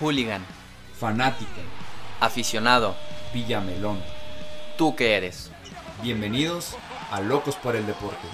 [0.00, 0.44] Hooligan.
[0.98, 1.50] Fanático.
[2.20, 2.94] Aficionado.
[3.32, 4.00] Villamelón.
[4.76, 5.50] ¿Tú qué eres?
[6.02, 6.76] Bienvenidos
[7.10, 8.26] a Locos por el Deporte.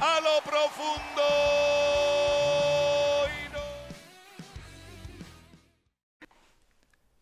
[0.00, 1.22] a lo profundo.
[3.28, 3.58] y no-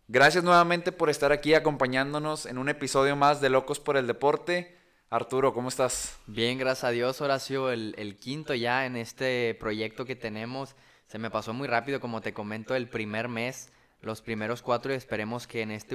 [0.08, 4.76] Gracias nuevamente por estar aquí acompañándonos en un episodio más de Locos por el Deporte.
[5.10, 6.16] Arturo, ¿cómo estás?
[6.26, 10.74] Bien, gracias a Dios, Horacio, el, el quinto ya en este proyecto que tenemos.
[11.12, 13.70] Se me pasó muy rápido, como te comento, el primer mes,
[14.00, 15.94] los primeros cuatro, y esperemos que en este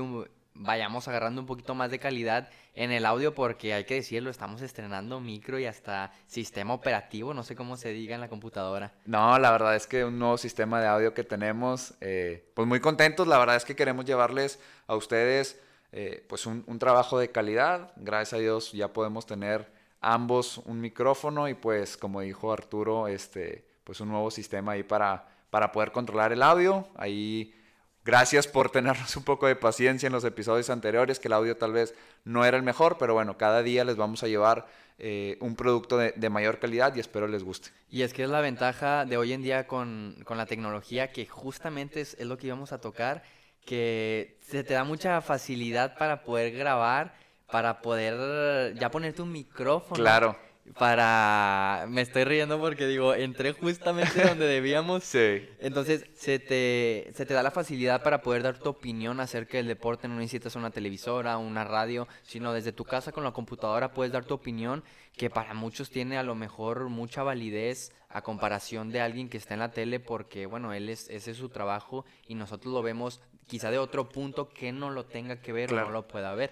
[0.54, 4.62] vayamos agarrando un poquito más de calidad en el audio, porque hay que decirlo, estamos
[4.62, 8.94] estrenando micro y hasta sistema operativo, no sé cómo se diga en la computadora.
[9.06, 12.80] No, la verdad es que un nuevo sistema de audio que tenemos, eh, pues muy
[12.80, 13.26] contentos.
[13.26, 15.60] La verdad es que queremos llevarles a ustedes
[15.94, 17.92] eh, pues un trabajo de calidad.
[17.96, 19.68] Gracias a Dios ya podemos tener
[20.00, 25.26] ambos un micrófono y pues como dijo Arturo, este, pues un nuevo sistema ahí para,
[25.50, 26.86] para poder controlar el audio.
[26.98, 27.54] Ahí
[28.08, 31.74] Gracias por tenernos un poco de paciencia en los episodios anteriores, que el audio tal
[31.74, 34.66] vez no era el mejor, pero bueno, cada día les vamos a llevar
[34.98, 37.72] eh, un producto de, de mayor calidad y espero les guste.
[37.90, 41.26] Y es que es la ventaja de hoy en día con, con la tecnología, que
[41.26, 43.24] justamente es, es lo que íbamos a tocar,
[43.66, 47.14] que se te da mucha facilidad para poder grabar,
[47.52, 50.02] para poder ya ponerte un micrófono.
[50.02, 50.47] Claro.
[50.78, 51.86] Para...
[51.90, 55.04] Me estoy riendo porque digo, entré justamente donde debíamos.
[55.04, 55.48] Sí.
[55.60, 59.68] Entonces, se te, se te da la facilidad para poder dar tu opinión acerca del
[59.68, 60.08] deporte.
[60.08, 64.26] No necesitas una televisora, una radio, sino desde tu casa con la computadora puedes dar
[64.26, 64.84] tu opinión,
[65.16, 69.54] que para muchos tiene a lo mejor mucha validez a comparación de alguien que está
[69.54, 73.22] en la tele, porque, bueno, él es, ese es su trabajo y nosotros lo vemos
[73.48, 75.86] quizá de otro punto que no lo tenga que ver Claro.
[75.86, 76.52] o no lo pueda ver.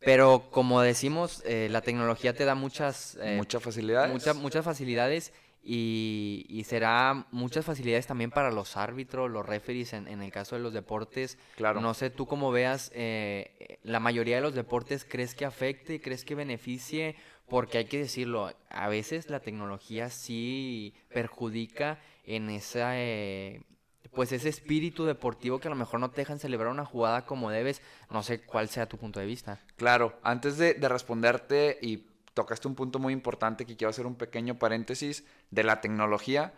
[0.00, 3.16] Pero como decimos, eh, la tecnología te da muchas...
[3.20, 4.08] eh, Mucha facilidad.
[4.10, 5.32] Mucha- muchas facilidades
[5.64, 10.54] y, y será muchas facilidades también para los árbitros, los referees en, en el caso
[10.54, 11.38] de los deportes.
[11.56, 11.80] Claro.
[11.80, 16.24] No sé tú cómo veas, eh, la mayoría de los deportes crees que afecte, crees
[16.24, 17.16] que beneficie,
[17.48, 22.92] porque hay que decirlo, a veces la tecnología sí perjudica en esa...
[23.00, 23.62] eh,
[24.14, 27.50] pues ese espíritu deportivo que a lo mejor no te dejan celebrar una jugada como
[27.50, 29.60] debes, no sé cuál sea tu punto de vista.
[29.76, 34.14] Claro, antes de, de responderte y tocaste un punto muy importante que quiero hacer un
[34.16, 36.52] pequeño paréntesis de la tecnología.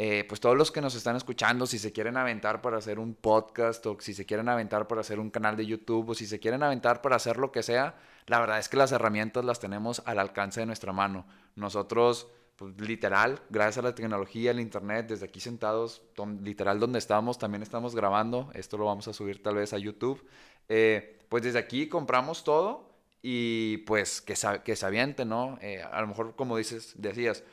[0.00, 3.14] eh, pues todos los que nos están escuchando, si se quieren aventar para hacer un
[3.14, 6.38] podcast o si se quieren aventar para hacer un canal de YouTube o si se
[6.38, 10.00] quieren aventar para hacer lo que sea, la verdad es que las herramientas las tenemos
[10.06, 11.26] al alcance de nuestra mano.
[11.56, 16.02] Nosotros, pues literal, gracias a la tecnología, al internet, desde aquí sentados,
[16.42, 18.50] literal donde estamos, también estamos grabando.
[18.52, 20.26] Esto lo vamos a subir tal vez a YouTube.
[20.68, 22.90] Eh, pues desde aquí compramos todo
[23.22, 25.56] y pues que que se aviente, ¿no?
[25.62, 27.44] Eh, a lo mejor, como dices, decías,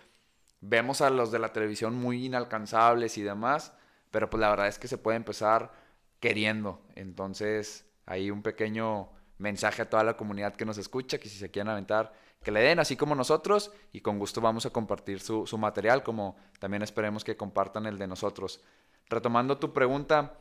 [0.60, 3.74] vemos a los de la televisión muy inalcanzables y demás,
[4.10, 5.72] pero pues la verdad es que se puede empezar
[6.20, 6.82] queriendo.
[6.96, 11.52] Entonces, hay un pequeño mensaje a toda la comunidad que nos escucha, que si se
[11.52, 12.12] quieren aventar,
[12.46, 16.04] que le den, así como nosotros, y con gusto vamos a compartir su, su material,
[16.04, 18.62] como también esperemos que compartan el de nosotros.
[19.10, 20.38] Retomando tu pregunta,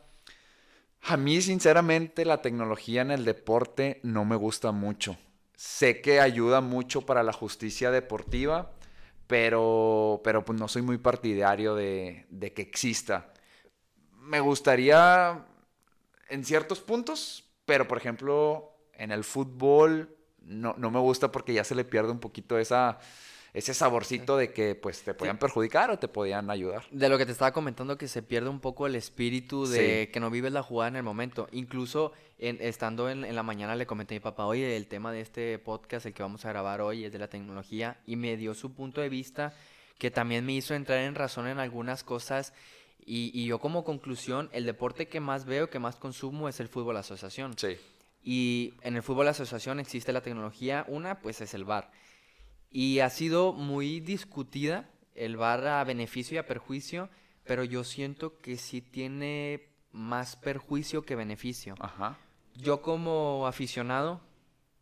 [1.00, 5.16] a mí sinceramente la tecnología en el deporte no me gusta mucho.
[5.56, 8.72] Sé que ayuda mucho para la justicia deportiva,
[9.26, 13.32] pero, pero pues no soy muy partidario de, de que exista.
[14.18, 15.46] Me gustaría
[16.28, 20.14] en ciertos puntos, pero por ejemplo en el fútbol
[20.46, 22.98] no, no me gusta porque ya se le pierde un poquito esa,
[23.52, 26.84] ese saborcito de que pues te podían perjudicar o te podían ayudar.
[26.90, 30.12] De lo que te estaba comentando, que se pierde un poco el espíritu de Sí.
[30.12, 31.48] que no vives la jugada en el momento.
[31.52, 35.12] Incluso en- estando en, en la mañana le comenté a mi papá, oye, el tema
[35.12, 38.36] de este podcast, el que vamos a grabar hoy, es de la tecnología, y me
[38.36, 39.54] dio su punto de vista
[39.98, 42.52] que también me hizo entrar en razón en algunas cosas.
[43.06, 46.68] Y, y yo como conclusión, el deporte que más veo, que más consumo es el
[46.68, 47.56] fútbol asociación.
[47.56, 47.76] Sí.
[48.24, 51.90] Y en el fútbol asociación existe la tecnología, una pues es el VAR.
[52.70, 57.10] Y ha sido muy discutida el VAR a beneficio y a perjuicio,
[57.44, 61.74] pero yo siento que sí tiene más perjuicio que beneficio.
[61.78, 62.18] Ajá.
[62.54, 64.20] Yo como aficionado,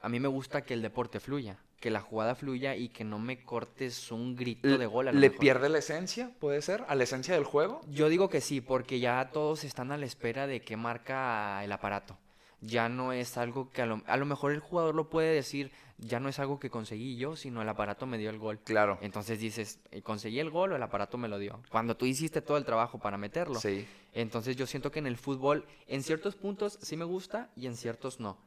[0.00, 3.18] a mí me gusta que el deporte fluya, que la jugada fluya y que no
[3.18, 5.08] me cortes un grito de gol.
[5.08, 5.40] a lo ¿Le mejor.
[5.40, 6.84] pierde la esencia, puede ser?
[6.86, 7.80] ¿A la esencia del juego?
[7.88, 11.72] Yo digo que sí, porque ya todos están a la espera de qué marca el
[11.72, 12.16] aparato.
[12.62, 15.72] Ya no es algo que a lo, a lo mejor el jugador lo puede decir,
[15.98, 18.60] ya no es algo que conseguí yo, sino el aparato me dio el gol.
[18.60, 18.98] Claro.
[19.02, 21.60] Entonces dices, eh, conseguí el gol o el aparato me lo dio.
[21.70, 23.58] Cuando tú hiciste todo el trabajo para meterlo.
[23.58, 23.86] Sí.
[24.12, 27.76] Entonces yo siento que en el fútbol, en ciertos puntos sí me gusta y en
[27.76, 28.38] ciertos no.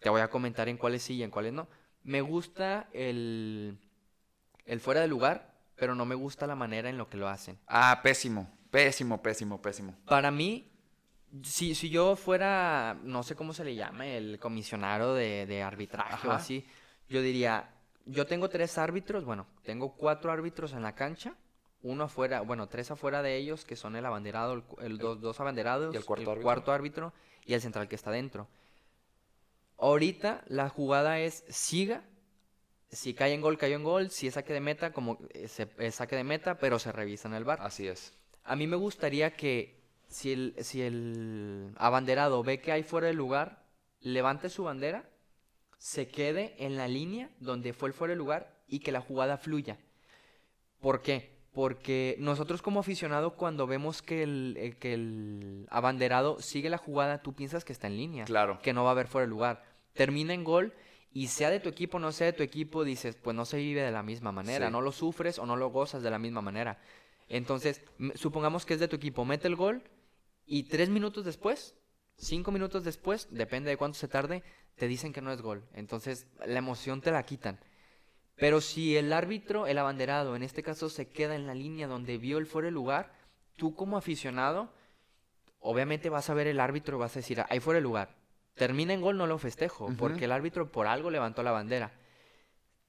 [0.00, 1.68] Te voy a comentar en cuáles sí y en cuáles no.
[2.02, 3.78] Me gusta el,
[4.66, 7.58] el fuera de lugar, pero no me gusta la manera en lo que lo hacen.
[7.66, 8.50] Ah, pésimo.
[8.70, 9.94] Pésimo, pésimo, pésimo.
[10.06, 10.71] Para mí,
[11.42, 16.28] Si, si yo fuera, no sé cómo se le llame, el comisionado de, de arbitraje
[16.28, 16.66] o así,
[17.08, 17.70] yo diría,
[18.04, 21.34] yo tengo tres árbitros, bueno, tengo cuatro árbitros en la cancha,
[21.82, 25.94] uno afuera, bueno, tres afuera de ellos, que son el abanderado, el, dos, dos abanderados,
[25.94, 26.42] ¿Y el cuarto árbitro?
[26.42, 27.12] cuarto árbitro
[27.46, 28.48] y el central que está dentro.
[29.78, 32.04] Ahorita la jugada es siga,
[32.90, 35.68] si cae en gol, cayó en gol, si es saque de meta, como eh, se,
[35.78, 37.58] es saque de meta, pero se revisa en el bar.
[37.62, 38.12] Así es.
[38.44, 39.81] A mí me gustaría que
[40.12, 43.64] si el, si el abanderado ve que hay fuera de lugar,
[44.00, 45.08] levante su bandera,
[45.78, 49.36] se quede en la línea donde fue el fuera de lugar y que la jugada
[49.38, 49.78] fluya.
[50.80, 51.32] ¿Por qué?
[51.52, 57.22] Porque nosotros como aficionado cuando vemos que el, eh, que el abanderado sigue la jugada,
[57.22, 58.58] tú piensas que está en línea, Claro.
[58.62, 59.64] que no va a haber fuera de lugar.
[59.92, 60.72] Termina en gol
[61.12, 63.58] y sea de tu equipo o no sea de tu equipo, dices, pues no se
[63.58, 64.72] vive de la misma manera, Sí.
[64.72, 66.78] no lo sufres o no lo gozas de la misma manera.
[67.28, 67.82] Entonces,
[68.14, 69.82] supongamos que es de tu equipo, mete el gol
[70.52, 71.74] y tres minutos después,
[72.18, 74.42] cinco minutos después, depende de cuánto se tarde,
[74.76, 75.64] te dicen que no es gol.
[75.72, 77.58] Entonces, la emoción te la quitan.
[78.36, 82.18] Pero si el árbitro, el abanderado, en este caso se queda en la línea donde
[82.18, 83.14] vio el fuera de lugar,
[83.56, 84.70] tú como aficionado,
[85.58, 88.14] obviamente vas a ver el árbitro y vas a decir, "Ah, ahí fuera de lugar.
[88.54, 91.92] Termina en gol, no lo festejo, porque el árbitro por algo levantó la bandera.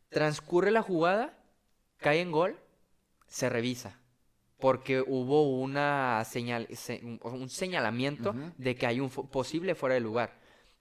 [0.10, 1.42] Transcurre la jugada,
[1.96, 2.60] cae en gol,
[3.26, 4.03] se revisa.
[4.64, 10.36] Porque hubo una señal, se- un- señalamiento de que hay un posible fuera de lugar.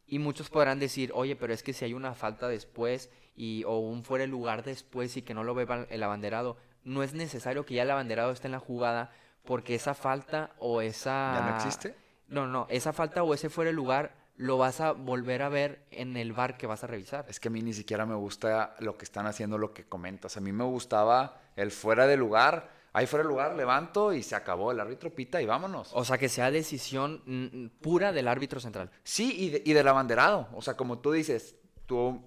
[0.07, 3.79] Y muchos podrán decir, oye, pero es que si hay una falta después y, o
[3.79, 7.13] un fuera de lugar después y que no lo ve ba- el abanderado, no es
[7.15, 9.11] necesario que ya el abanderado esté en la jugada
[9.45, 11.33] porque esa falta o esa...
[11.35, 11.97] ¿Ya no existe?
[12.29, 15.85] No, no, esa falta o ese fuera de lugar lo vas a volver a ver
[15.91, 17.25] en el bar que vas a revisar.
[17.29, 20.37] Es que a mí ni siquiera me gusta lo que están haciendo, lo que comentas.
[20.37, 22.81] A mí me gustaba el fuera de lugar.
[22.95, 24.71] Ahí fuera de lugar, levanto y se acabó.
[24.73, 25.91] El árbitro pita y vámonos.
[25.95, 28.91] O sea, que sea decisión mm, pura del árbitro central.
[29.03, 30.49] Sí, y, de- y del abanderado.
[30.53, 31.57] O sea, como tú dices,
[31.87, 32.23] tú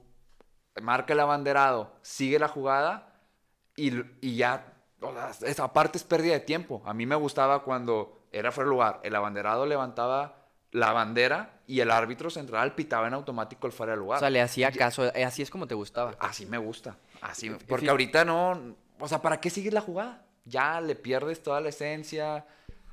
[0.81, 3.13] marca el abanderado, sigue la jugada
[3.75, 3.91] y,
[4.21, 4.73] y ya.
[5.01, 6.81] o sea, esa parte es pérdida de tiempo.
[6.85, 8.99] A mí me gustaba cuando era fuera de lugar.
[9.03, 13.99] El abanderado levantaba la bandera y el árbitro central pitaba en automático el fuera de
[13.99, 14.17] lugar.
[14.17, 16.15] O sea, le hacía caso, eh, así es como te gustaba.
[16.19, 16.97] Así me gusta.
[17.21, 18.75] Así, porque ahorita no.
[18.99, 20.24] O sea, ¿para qué sigues la jugada?
[20.45, 22.45] Ya le pierdes toda la esencia.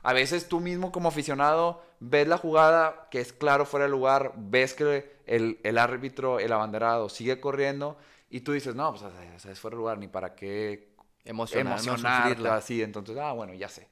[0.02, 4.32] A veces tú mismo como aficionado ves la jugada que es claro fuera de lugar,
[4.36, 7.96] ves que el, el árbitro, el abanderado sigue corriendo
[8.28, 10.92] y tú dices, no, pues o sea, es fuera de lugar, ni para qué
[11.24, 12.56] Emocionar, no emocionarte sufrirla.
[12.56, 12.82] así.
[12.82, 13.88] Entonces, ah, bueno, ya sé.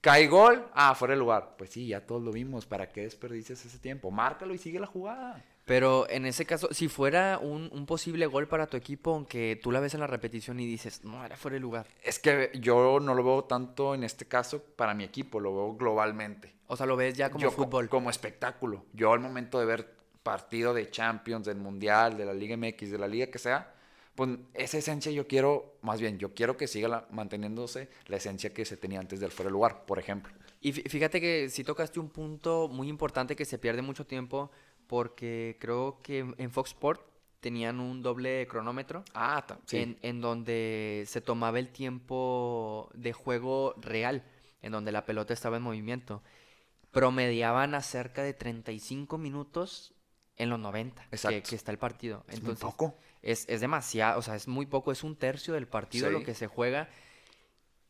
[0.00, 1.54] Cae gol, ah, fuera de lugar.
[1.58, 2.66] Pues sí, ya todos lo vimos.
[2.66, 4.10] ¿Para qué desperdicias ese tiempo?
[4.10, 5.44] Márcalo y sigue la jugada.
[5.64, 9.70] Pero en ese caso, si fuera un, un posible gol para tu equipo, aunque tú
[9.70, 11.86] la ves en la repetición y dices, no, era fuera de lugar.
[12.02, 15.74] Es que yo no lo veo tanto en este caso para mi equipo, lo veo
[15.76, 16.52] globalmente.
[16.66, 17.88] O sea, lo ves ya como Yo fútbol.
[17.88, 18.84] como espectáculo.
[18.92, 19.94] Yo al momento de ver
[20.24, 23.72] partido de Champions, del Mundial, de la Liga MX, de la liga que sea,
[24.14, 28.52] pues esa esencia yo quiero, más bien, yo quiero que siga la- manteniéndose la esencia
[28.52, 30.32] que se tenía antes del fuera de lugar, por ejemplo.
[30.60, 34.50] Y fí- fíjate que si tocaste un punto muy importante que se pierde mucho tiempo,
[34.92, 37.00] porque creo que en Fox Sport
[37.40, 39.06] tenían un doble cronómetro.
[39.14, 39.78] Ah, sí.
[39.78, 44.22] en, en donde se tomaba el tiempo de juego real,
[44.60, 46.22] en donde la pelota estaba en movimiento.
[46.90, 49.94] Promediaban a cerca de 35 minutos
[50.36, 52.26] en los 90, que, está el partido.
[52.28, 52.94] Es muy poco.
[53.22, 56.12] Es, es demasiado, o sea, es muy poco, es un tercio del partido Sí.
[56.12, 56.90] lo que se juega.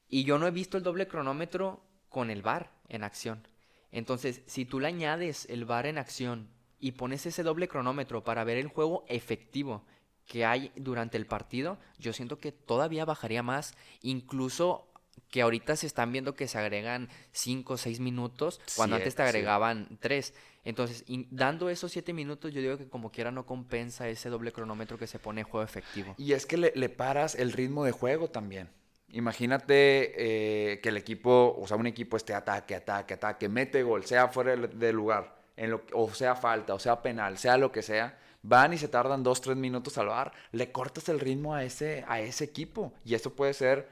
[0.06, 3.48] Y yo no he visto el doble cronómetro con el VAR en acción.
[3.90, 8.44] Entonces, si tú le añades el VAR en acción y pones ese doble cronómetro para
[8.44, 9.84] ver el juego efectivo
[10.26, 14.88] que hay durante el partido, yo siento que todavía bajaría más, incluso
[15.30, 19.22] que ahorita se están viendo que se agregan 5 o 6 minutos, cuando antes te
[19.22, 19.36] Siete, sí.
[19.36, 20.34] agregaban 3.
[20.64, 24.52] Entonces, in- dando esos 7 minutos, yo digo que como quiera no compensa ese doble
[24.52, 26.14] cronómetro que se pone juego efectivo.
[26.16, 28.70] Y es que le, le paras el ritmo de juego también.
[29.10, 34.04] Imagínate eh, que el equipo, o sea, un equipo esté ataque, ataque, ataque, mete gol,
[34.06, 37.72] sea fuera de lugar, en lo, que- o sea falta, o sea penal, sea lo
[37.72, 41.54] que sea, van y se tardan dos, tres minutos al bar, le cortas el ritmo
[41.54, 42.92] a ese, a ese equipo.
[43.04, 43.88] Y eso puede ser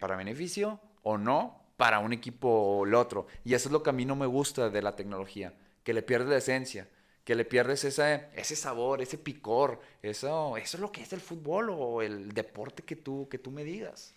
[0.00, 3.26] para beneficio o no para un equipo o el otro.
[3.44, 5.52] Y eso es lo que a mí no me gusta de la tecnología,
[5.84, 6.88] que le pierdes la esencia,
[7.24, 9.80] que le pierdes ese, ese sabor, ese picor.
[10.02, 13.50] Eso, eso es lo que es el fútbol o el deporte que tú, que tú
[13.50, 14.14] me digas.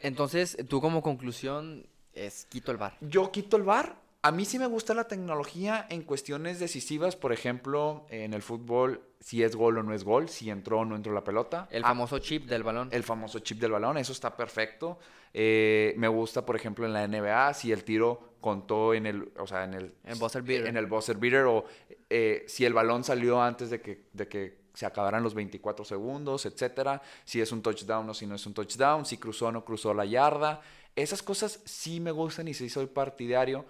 [0.00, 2.96] Entonces, tú como conclusión es quito el VAR.
[3.00, 3.96] Yo quito el bar.
[4.26, 9.00] A mí sí me gusta la tecnología en cuestiones decisivas, por ejemplo, en el fútbol,
[9.20, 11.68] si es gol o no es gol, si entró o no entró la pelota.
[11.70, 12.88] El Ah, famoso chip del balón.
[12.90, 14.98] el famoso chip del balón, eso está perfecto.
[15.32, 19.46] Eh, me gusta, por ejemplo, en la NBA, si el tiro contó en el, o
[19.46, 20.66] sea, en el, En buzzer beater.
[20.66, 21.64] en el buzzer beater o
[22.10, 26.46] eh, si el balón salió antes de que, de que se acabaran los 24 segundos,
[26.46, 29.64] etcétera, si es un touchdown o si no es un touchdown, si cruzó o no
[29.64, 30.60] cruzó la yarda.
[30.96, 33.64] Esas cosas sí me gustan y sí soy partidario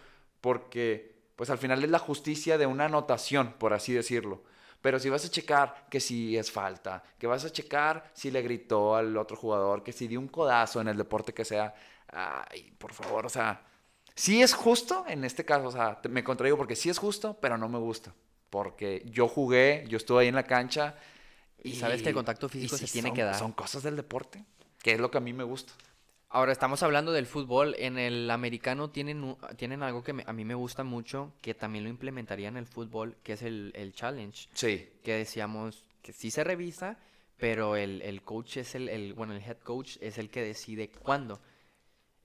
[0.46, 4.44] porque pues al final es la justicia de una anotación, por así decirlo.
[4.80, 8.42] Pero si vas a checar que si es falta, que vas a checar si le
[8.42, 11.74] gritó al otro jugador, que si dio un codazo en el deporte que sea,
[12.12, 13.60] ay, por favor, o sea,
[14.14, 17.58] sí es justo en este caso, o sea, me contradigo porque sí es justo, pero
[17.58, 18.14] no me gusta.
[18.48, 20.94] Porque yo jugué, yo estuve ahí en la cancha.
[21.60, 23.34] Y sabes que el contacto y físico se tiene que dar.
[23.34, 24.44] Son cosas del deporte,
[24.80, 25.72] que es lo que a mí me gusta.
[26.36, 27.74] Ahora estamos hablando del fútbol.
[27.78, 31.84] En el americano tienen, tienen algo que me- a mí me gusta mucho, que también
[31.84, 34.46] lo implementaría en el fútbol, que es el, el challenge.
[34.52, 36.98] Sí, Que decíamos que sí se revisa,
[37.38, 40.90] pero el, el coach es el, el, bueno, el head coach es el que decide
[40.90, 41.40] cuándo.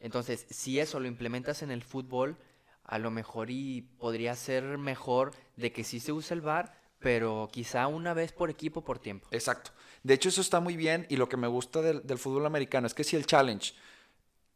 [0.02, 2.36] Entonces, si eso lo implementas en el fútbol,
[2.84, 7.48] a lo mejor y podría ser mejor de que sí se use el VAR, pero
[7.50, 9.30] quizá una vez por equipo por tiempo.
[9.32, 9.72] Exacto.
[10.04, 12.88] De hecho, eso está muy bien y lo que me gusta del, del fútbol americano
[12.88, 13.74] es que si el challenge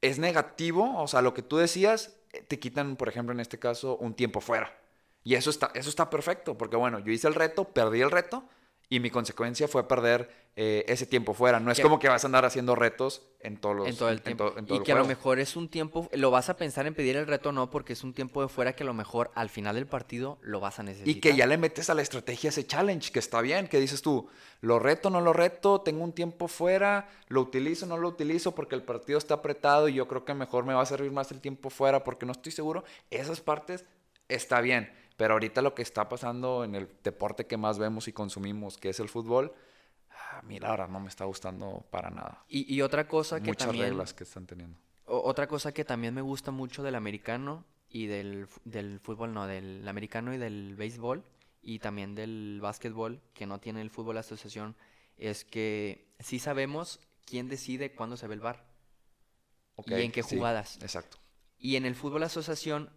[0.07, 3.59] es negativo, o sea, lo que tú decías, eh, te quitan, por ejemplo, en este
[3.59, 4.77] caso, un tiempo fuera.
[5.23, 8.47] Y eso está, eso está perfecto, porque bueno, yo hice el reto, perdí el reto
[8.89, 11.59] y mi consecuencia fue perder eh, ese tiempo fuera.
[11.59, 14.07] No es Que- como que vas a andar haciendo retos en todos los en todo
[14.09, 14.51] el tiempo.
[14.51, 16.55] to- en todo y el que a lo mejor es un tiempo, lo vas a
[16.55, 18.93] pensar en pedir el reto no, porque es un tiempo de fuera que a lo
[18.93, 21.09] mejor al final del partido lo vas a necesitar.
[21.09, 24.01] Y que ya le metes a la estrategia ese challenge, que está bien, que dices
[24.01, 24.29] tú,
[24.61, 28.75] lo reto, no lo reto, tengo un tiempo fuera, lo utilizo, no lo utilizo porque
[28.75, 31.41] el partido está apretado y yo creo que mejor me va a servir más el
[31.41, 32.85] tiempo fuera porque no estoy seguro.
[33.11, 33.83] Esas partes
[34.29, 38.13] está bien, pero ahorita lo que está pasando en el deporte que más vemos y
[38.13, 39.53] consumimos, que es el fútbol,
[40.31, 42.43] a mí la verdad no me está gustando para nada.
[42.47, 43.89] Y, y otra cosa que Muchas también...
[43.89, 44.77] reglas que están teniendo.
[45.07, 48.47] Otra cosa que también me gusta mucho del americano y del,
[49.01, 51.23] fútbol, no, del americano y del béisbol
[51.61, 54.75] y también del básquetbol, que no tiene el fútbol asociación,
[55.17, 58.65] es que sí sabemos quién decide cuándo se ve el bar.
[59.75, 60.77] Ok, ¿Y en qué sí, jugadas?
[60.81, 61.17] exacto.
[61.57, 62.89] Y en el fútbol asociación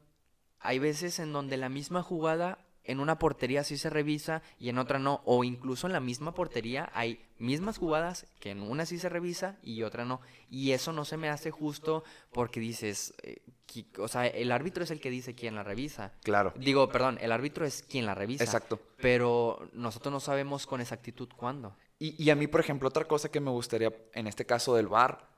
[0.60, 4.78] hay veces en donde la misma jugada en una portería sí se revisa y en
[4.78, 5.20] otra no.
[5.26, 9.58] O incluso en la misma portería hay mismas jugadas que en una sí se revisa
[9.62, 10.22] y otra no.
[10.50, 14.84] Y eso no se me hace justo porque dices, eh, qui- o sea, el árbitro
[14.84, 16.12] es el que dice quién la revisa.
[16.22, 18.44] Claro, Digo, perdón, el árbitro es quien la revisa.
[18.44, 18.80] exacto.
[18.96, 21.76] Pero nosotros no sabemos con exactitud cuándo.
[21.98, 24.88] Y, y a mí, por ejemplo, otra cosa que me gustaría, en este caso del
[24.88, 25.28] VAR,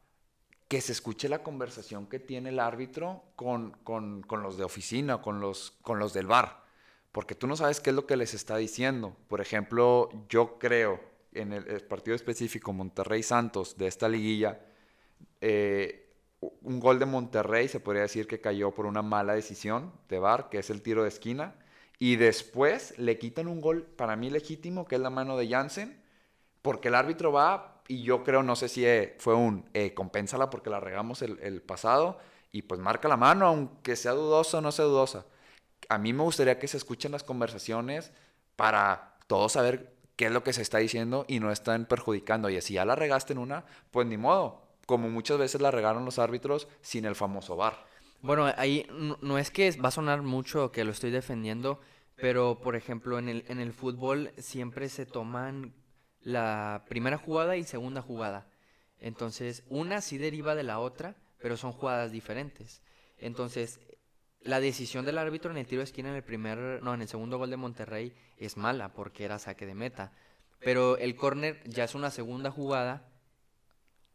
[0.70, 5.20] que se escuche la conversación que tiene el árbitro con, con- con los de oficina,
[5.20, 6.62] con los, con los del VAR.
[7.10, 9.16] Porque tú no sabes qué es lo que les está diciendo.
[9.26, 11.00] Por ejemplo, yo creo,
[11.32, 14.60] en el, partido específico Monterrey Santos de esta liguilla,
[15.40, 20.20] eh, un gol de Monterrey se podría decir que cayó por una mala decisión de
[20.20, 21.56] VAR, que es el tiro de esquina.
[21.98, 26.00] Y después le quitan un gol para mí legítimo, que es la mano de Jansen,
[26.62, 30.48] porque el árbitro va y yo creo, no sé si eh, fue un eh, compénsala
[30.48, 32.18] porque la regamos el, pasado
[32.52, 35.26] y pues marca la mano, aunque sea dudosa o no sea dudosa.
[35.88, 38.12] A mí me gustaría que se escuchen las conversaciones
[38.54, 42.48] para todos saber qué es lo que se está diciendo y no están perjudicando.
[42.48, 44.62] Y si ya la regaste en una, pues ni modo.
[44.86, 47.86] Como muchas veces la regaron los árbitros sin el famoso VAR.
[48.22, 48.86] Bueno, ahí
[49.20, 51.80] no es que va a sonar mucho que lo estoy defendiendo,
[52.14, 55.74] pero por ejemplo en el, en el fútbol siempre se toman
[56.22, 58.46] la primera jugada y segunda jugada.
[59.00, 62.82] Entonces, una sí deriva de la otra, pero son jugadas diferentes.
[63.18, 63.80] Entonces,
[64.42, 67.08] la decisión del árbitro en el tiro de esquina en el primer, no, en el
[67.08, 70.12] segundo gol de Monterrey es mala porque era saque de meta.
[70.60, 73.08] Pero el córner ya es una segunda jugada,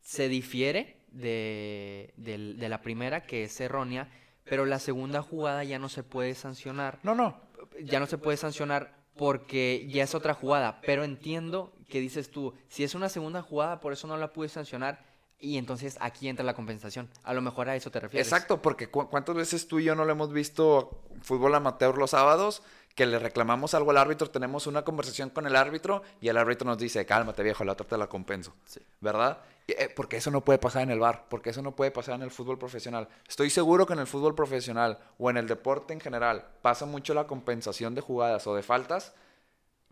[0.02, 4.10] se difiere de, del- de la primera que es errónea,
[4.44, 7.42] pero la segunda jugada ya no se puede sancionar No, no.
[7.82, 10.82] ya no se puede sancionar porque ya es otra jugada.
[10.86, 14.50] Pero entiendo que dices tú, si es una segunda jugada, por eso no la pude
[14.50, 15.04] sancionar.
[15.38, 17.10] Y entonces aquí entra la compensación.
[17.24, 18.26] A lo mejor a eso te refieres.
[18.28, 22.12] Exacto, porque cu- ¿cuántas veces tú y yo no lo hemos visto fútbol amateur los
[22.12, 22.64] sábados?
[22.96, 26.66] Que le reclamamos algo al árbitro, tenemos una conversación con el árbitro y el árbitro
[26.66, 28.54] nos dice, cálmate viejo, la otra te la compenso.
[28.66, 28.80] Sí.
[29.02, 29.40] ¿Verdad?
[29.68, 32.22] Eh, porque eso no puede pasar en el bar, porque eso no puede pasar en
[32.22, 33.08] el fútbol profesional.
[33.28, 37.14] Estoy seguro que en el fútbol profesional o en el deporte en general pasa mucho
[37.14, 39.14] la compensación de jugadas o de faltas.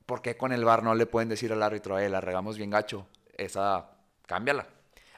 [0.06, 2.70] ¿Por qué con el bar no le pueden decir al árbitro, eh, la regamos bien
[2.70, 3.08] gacho?
[3.36, 3.90] Esa,
[4.28, 4.68] cámbiala.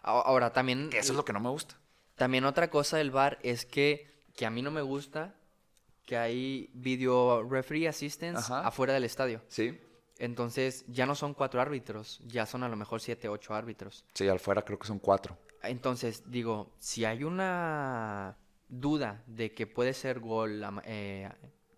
[0.04, 0.90] Ahora también...
[0.90, 1.76] Que eso es lo que no me gusta.
[2.16, 5.34] También otra cosa del VAR es que, que a mí no me gusta
[6.06, 8.68] que hay video referee assistance Ajá.
[8.68, 9.42] afuera del estadio.
[9.48, 9.80] ¿Sí?
[10.18, 14.06] Entonces ya no son cuatro árbitros, ya son a lo mejor siete, ocho árbitros.
[14.14, 15.38] Sí, al fuera creo que son cuatro.
[15.64, 18.38] Entonces, digo, si hay una
[18.70, 21.30] duda de que puede ser gol, eh,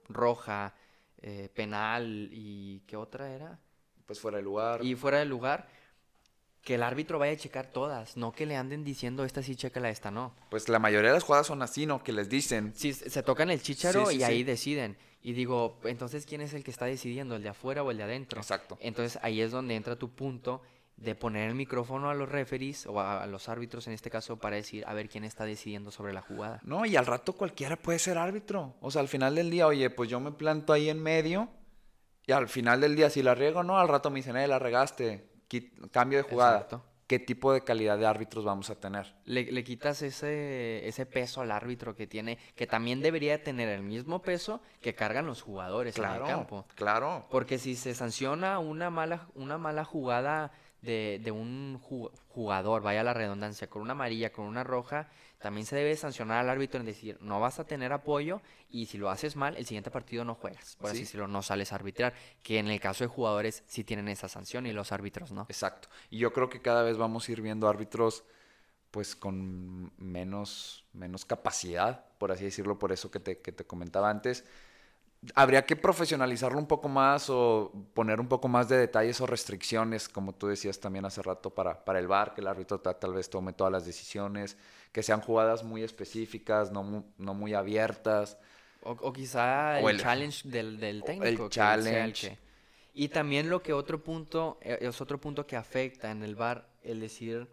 [0.10, 0.76] roja,
[1.18, 3.60] eh, penal y ¿qué otra era?
[4.06, 4.84] Pues fuera de lugar.
[4.84, 5.68] Y fuera de lugar,
[6.68, 9.90] que el árbitro vaya a checar todas, no que le anden diciendo esta sí, chécala,
[9.90, 10.34] esta no.
[10.50, 12.04] Pues la mayoría de las jugadas son así, ¿no?
[12.04, 12.74] Que les dicen.
[12.76, 14.44] Si s- se tocan el chícharo Sí, sí, y ahí sí.
[14.44, 14.98] deciden.
[15.22, 17.38] Y digo, entonces, ¿quién es el que está decidiendo?
[17.38, 18.42] ¿El de afuera o el de adentro?
[18.42, 18.78] Exacto.
[18.82, 20.62] Entonces ahí es donde entra tu punto
[20.98, 24.36] de poner el micrófono a los referees o a, a los árbitros en este caso
[24.38, 26.60] para decir a ver quién está decidiendo sobre la jugada.
[26.64, 28.76] No, y al rato cualquiera puede ser árbitro.
[28.82, 31.48] O sea, al final del día, oye, pues yo me planto ahí en medio.
[32.26, 34.60] Y al final del día, si la riego, no, al rato me dicen, eh, la
[34.60, 35.30] regaste.
[35.92, 36.58] Cambio de jugada.
[36.58, 36.84] Exacto.
[37.08, 39.16] ¿Qué tipo de calidad de árbitros vamos a tener?
[39.24, 43.82] Le, le quitas ese, ese peso al árbitro que tiene, que también debería tener el
[43.82, 46.66] mismo peso que cargan los jugadores en el campo.
[46.76, 47.26] claro.
[47.32, 53.04] Porque si se sanciona una mala, una mala jugada de, de un ju- jugador, vaya
[53.04, 56.86] la redundancia, con una amarilla, con una roja, también se debe sancionar al árbitro en
[56.86, 60.36] decir, no vas a tener apoyo y si lo haces mal, el siguiente partido no
[60.36, 60.76] juegas.
[60.78, 61.04] Por así Sí.
[61.04, 62.14] decirlo, no sales a arbitrar.
[62.44, 65.46] Que en el caso de jugadores sí tienen esa sanción y los árbitros no.
[65.50, 65.90] Exacto.
[66.10, 68.24] Y yo creo que cada vez vamos a ir viendo árbitros
[68.92, 74.10] pues con menos, menos capacidad, por así decirlo, por eso que te, que te comentaba
[74.10, 74.46] antes.
[75.34, 80.08] Habría que profesionalizarlo un poco más o poner un poco más de detalles o restricciones,
[80.08, 83.14] como tú decías también hace rato, para, para el VAR, que el árbitro ta- tal
[83.14, 84.58] vez tome todas las decisiones,
[84.92, 88.38] que sean jugadas muy específicas, no, mu- no muy abiertas.
[88.84, 91.44] O, o quizá O el, el- challenge del, del el técnico.
[91.46, 92.30] el challenge.
[92.30, 92.38] que-
[92.94, 96.70] Y también lo que otro punto, eh, es otro punto que afecta en el VAR,
[96.84, 97.48] el decir,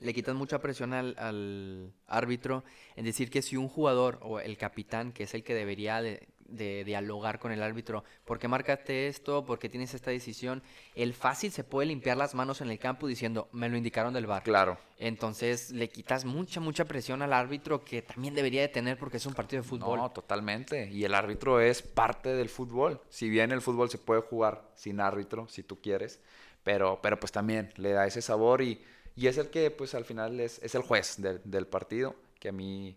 [0.00, 2.64] le quitas mucha presión al, al árbitro
[2.96, 6.28] en decir que si un jugador o el capitán, que es el que debería de,
[6.52, 9.44] de dialogar con el árbitro, ¿por qué marcaste esto?
[9.44, 10.62] ¿Por qué tienes esta decisión?
[10.94, 14.26] El fácil se puede limpiar las manos en el campo diciendo, me lo indicaron del
[14.26, 14.42] VAR.
[14.42, 14.78] Claro.
[14.98, 19.26] Entonces le quitas mucha, mucha presión al árbitro que también debería de tener porque es
[19.26, 19.98] un partido de fútbol.
[19.98, 20.88] No, totalmente.
[20.90, 23.00] Y el árbitro es parte del fútbol.
[23.08, 26.20] Si bien el fútbol se puede jugar sin árbitro, si tú quieres,
[26.62, 28.80] pero, pero pues también le da ese sabor y,
[29.16, 32.50] y es el que pues al final es, es el juez del, del partido, que
[32.50, 32.96] a mí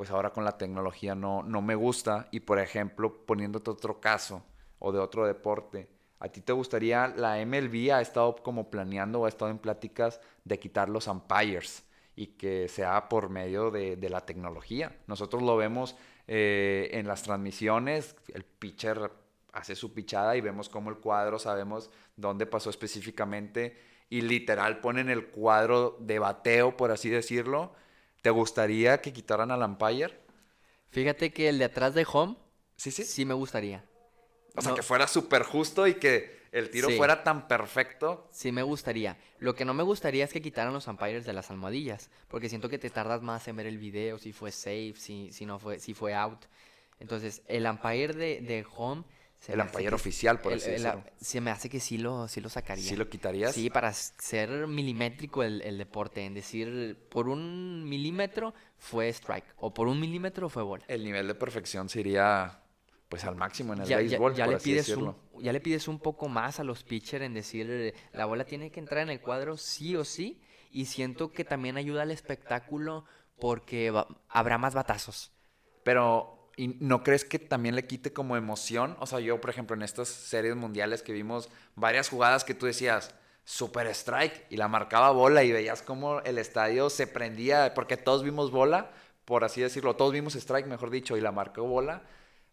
[0.00, 2.26] pues ahora con la tecnología no, no me gusta.
[2.30, 4.42] Y por ejemplo, poniéndote otro caso
[4.78, 9.26] o de otro deporte, ¿a ti te gustaría, la MLB ha estado como planeando o
[9.26, 11.84] ha estado en pláticas de quitar los umpires?
[12.16, 14.96] y que sea por medio de, de la tecnología.
[15.06, 19.12] Nosotros lo vemos eh, en las transmisiones, el pitcher
[19.52, 23.76] hace su pichada y vemos cómo el cuadro, sabemos dónde pasó específicamente
[24.08, 27.74] y literal ponen el cuadro de bateo, por así decirlo.
[28.22, 30.18] ¿Te gustaría que quitaran al umpire?
[30.90, 32.36] Fíjate que el de atrás de home
[32.76, 33.04] Sí, sí.
[33.04, 33.84] sí me gustaría.
[34.56, 36.96] O sea, No, que fuera súper justo y que el tiro Sí.
[36.96, 38.28] fuera tan perfecto.
[38.32, 39.16] Sí me gustaría.
[39.38, 42.68] Lo que no me gustaría es que quitaran los umpires de las almohadillas, porque siento
[42.68, 45.78] que te tardas más en ver el video, si fue safe, si, si no fue,
[45.78, 46.44] si fue out.
[46.98, 49.04] Entonces, el umpire de, de home
[49.40, 51.04] se El umpire oficial, por el- así el- decirlo.
[51.20, 52.84] Se me hace que sí lo, sí lo sacaría.
[52.88, 53.52] ¿Sí lo quitarías?
[53.54, 59.74] Sí, para ser milimétrico el, el deporte, en decir, por un milímetro fue strike, o
[59.74, 60.84] por un milímetro fue bola.
[60.88, 62.62] El nivel de perfección sería
[63.08, 65.18] pues al máximo en el ya, béisbol, ya por le así pides decirlo.
[65.32, 68.70] un, ya le pides un poco más a los pitchers en decir la bola tiene
[68.70, 73.04] que entrar en el cuadro sí o sí y siento que también ayuda al espectáculo
[73.40, 75.32] porque va- habrá más batazos.
[75.82, 78.96] Pero, ¿y no crees que también le quite como emoción?
[79.00, 82.66] O sea, yo, por ejemplo, en estas series mundiales que vimos varias jugadas que tú
[82.66, 87.96] decías, super strike, y la marcaba bola y veías como el estadio se prendía, porque
[87.96, 88.90] todos vimos bola,
[89.24, 92.02] por así decirlo, todos vimos strike, mejor dicho, y la marcó bola.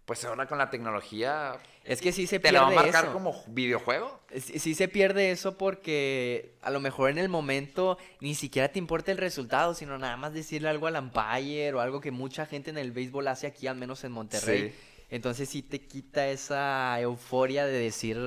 [0.07, 3.03] Pues ahora con la tecnología, Es que sí se ¿te pierde la va a marcar
[3.03, 3.13] eso.
[3.13, 4.21] como videojuego?
[4.33, 8.79] Sí, sí se pierde eso porque a lo mejor en el momento ni siquiera te
[8.79, 12.69] importa el resultado, sino nada más decirle algo al umpire o algo que mucha gente
[12.69, 14.69] en el béisbol hace aquí, al menos en Monterrey.
[14.69, 14.75] Sí.
[15.09, 18.17] Entonces sí te quita esa euforia de decir,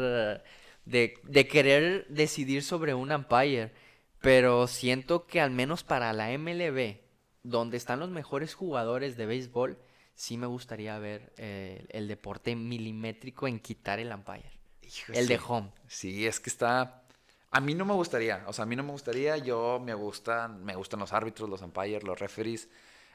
[0.85, 3.73] de, de querer decidir sobre un umpire.
[4.21, 6.99] Pero siento que al menos para la MLB,
[7.43, 9.79] donde están los mejores jugadores de béisbol,
[10.21, 14.51] sí me gustaría ver eh, el deporte milimétrico en quitar el umpire.
[14.83, 15.73] Hijo, El de home.
[15.89, 17.05] Sí, es que está.
[17.51, 19.39] A mí no me gustaría, o sea, a mí no me gustaría.
[19.39, 22.69] Yo me gustan, me gustan los árbitros, los umpires, los referees.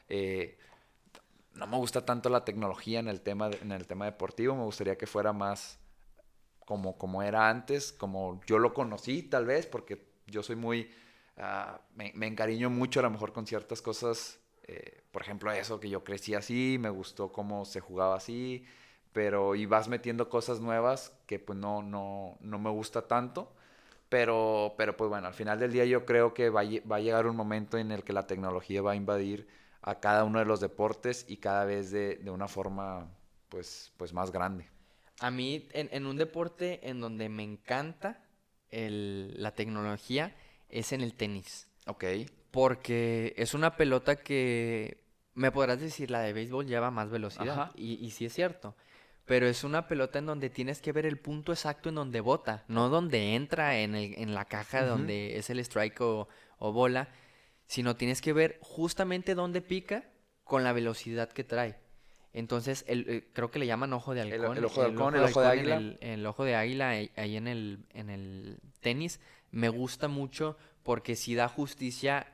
[0.08, 0.58] eh,
[1.54, 4.56] no me gusta tanto la tecnología en el tema, en el tema deportivo.
[4.56, 5.78] Me gustaría que fuera más
[6.64, 10.90] como, como era antes, como yo lo conocí, tal vez, porque yo soy muy.
[11.36, 14.40] ah, me, me encariño mucho a lo mejor con ciertas cosas.
[14.68, 18.64] Eh, por ejemplo, eso que yo crecí así, me gustó cómo se jugaba así
[19.12, 23.50] pero y vas metiendo cosas nuevas que pues no, no, no me gusta tanto.
[24.08, 27.26] Pero, pero pues bueno, al final del día yo creo que va, va a llegar
[27.26, 29.48] un momento en el que la tecnología va a invadir
[29.82, 33.10] a cada uno de los deportes y cada vez de, de una forma
[33.48, 34.68] pues, pues más grande.
[35.20, 38.22] A mí, en, en un deporte en donde me encanta
[38.70, 40.34] el- la tecnología,
[40.68, 41.68] es en el tenis.
[41.86, 42.04] Ok.
[42.50, 45.02] Porque es una pelota que,
[45.34, 47.60] me podrás decir, la de béisbol lleva más velocidad.
[47.60, 47.72] Ajá.
[47.76, 48.74] Y, y sí es cierto.
[49.24, 52.64] Pero es una pelota en donde tienes que ver el punto exacto en donde bota,
[52.68, 57.08] no donde entra en, el- en la caja donde es el strike o, o bola,
[57.66, 60.04] sino tienes que ver justamente dónde pica
[60.44, 61.76] con la velocidad que trae.
[62.32, 64.56] Entonces, el, eh, creo que le llaman ojo de halcón.
[64.58, 65.76] el ojo de halcón, el ojo de halcón águila.
[65.76, 69.18] el- el ojo de águila ahí ahí en el, en el tenis
[69.50, 72.28] me gusta mucho porque sí da justicia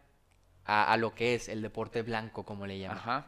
[0.65, 2.99] a, a lo que es el deporte blanco, como le llaman.
[2.99, 3.27] Ajá.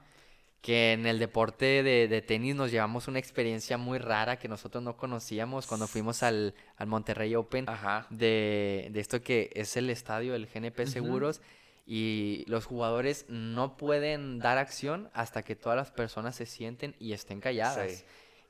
[0.61, 4.83] Que en el deporte de, de tenis nos llevamos una experiencia muy rara que nosotros
[4.85, 8.07] no conocíamos cuando fuimos al, al Monterrey Open Ajá.
[8.11, 10.87] de, de esto que es el estadio, el GNP.
[10.87, 11.43] Seguros,
[11.87, 17.13] y los jugadores no pueden dar acción hasta que todas las personas se sienten y
[17.13, 17.91] estén calladas.
[17.99, 18.05] Sí.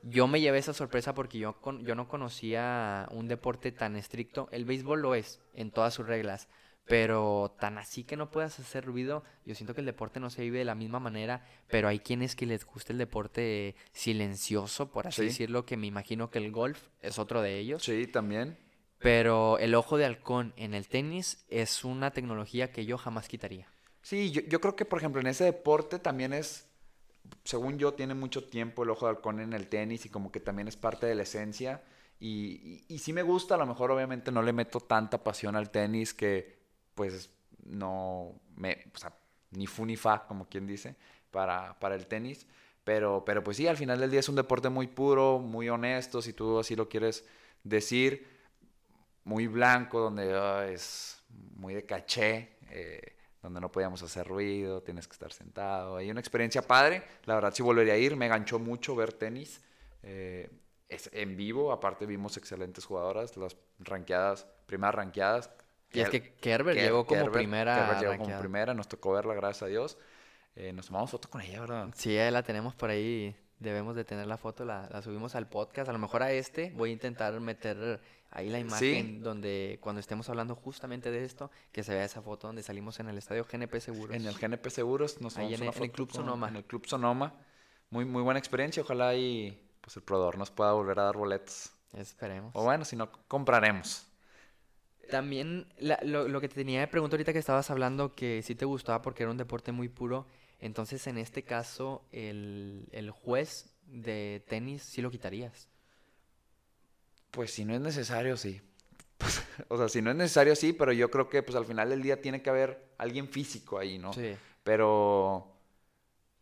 [0.05, 4.49] Yo me llevé esa sorpresa porque yo, con- yo no conocía un deporte tan estricto.
[4.53, 6.47] El béisbol lo es en todas sus reglas,
[6.87, 9.25] pero tan así que no puedas hacer ruido.
[9.47, 12.37] Yo siento que el deporte no se vive de la misma manera, pero hay quienes
[12.37, 15.27] que les gusta el deporte silencioso, por así Sí.
[15.29, 17.83] decirlo, que me imagino que el golf es otro de ellos.
[17.83, 18.59] Sí, también.
[18.99, 23.67] Pero el ojo de halcón en el tenis es una tecnología que yo jamás quitaría.
[24.03, 26.67] Sí, yo, yo creo que, por ejemplo, en ese deporte también es,
[27.45, 30.41] según yo, tiene mucho tiempo el ojo de halcón en el tenis y como que
[30.41, 31.83] también es parte de la esencia.
[32.21, 35.57] Y, y, y sí me gusta, a lo mejor obviamente no le meto tanta pasión
[35.57, 36.64] al tenis que
[36.95, 37.31] pues
[37.65, 38.99] no me, o
[39.53, 40.97] ni fu ni fa, como quien dice,
[41.31, 42.47] para, para el tenis.
[42.85, 46.21] Pero, pero pues sí, al final del día es un deporte muy puro, muy honesto,
[46.21, 47.25] si tú así lo quieres
[47.63, 48.27] decir,
[49.25, 51.23] muy blanco, donde ah, es
[51.57, 55.97] muy de caché, eh, donde no podíamos hacer ruido, tienes que estar sentado.
[55.97, 59.63] Hay una experiencia padre, la verdad sí volvería a ir, me ganchó mucho ver tenis.
[60.03, 60.51] eh,
[60.89, 65.51] es en vivo, aparte vimos excelentes jugadoras, las ranqueadas, primeras ranqueadas.
[65.95, 69.13] Y es que Kerber Ker- llegó como Kerber- primera Kerber llegó como primera, nos tocó
[69.13, 69.99] verla, gracias a Dios.
[70.57, 71.89] Eh, nos tomamos foto con ella, ¿verdad?
[71.97, 73.35] Sí, ahí la tenemos por ahí.
[73.59, 75.89] Debemos de tener la foto, la, la subimos al podcast.
[75.89, 80.29] A lo mejor a este voy a intentar meter ahí la imagen donde cuando estemos
[80.29, 83.81] hablando justamente de esto, que se vea esa foto donde salimos en el estadio GNP
[83.81, 84.15] Seguros.
[84.15, 86.49] En el GNP Seguros nos Ahí en una el- en el foto Club con- Sonoma.
[86.49, 87.35] En el Club Sonoma.
[87.91, 88.83] Muy, muy buena experiencia.
[88.83, 91.71] Ojalá y pues el proveedor nos pueda volver a dar boletos.
[91.95, 92.51] Esperemos.
[92.55, 94.07] O bueno, si no, compraremos.
[95.11, 98.55] También la- lo, lo que te tenía de pregunta ahorita que estabas hablando que sí
[98.55, 100.27] te gustaba porque era un deporte muy puro.
[100.61, 105.69] Entonces, en este caso, el, el juez de tenis sí lo quitarías.
[107.31, 108.61] Pues si no es necesario, sí.
[109.17, 111.89] Pues, o sea, si no es necesario, sí, pero yo creo que pues al final
[111.89, 114.13] del día tiene que haber alguien físico ahí, ¿no?
[114.13, 114.35] Sí.
[114.65, 115.57] Pero,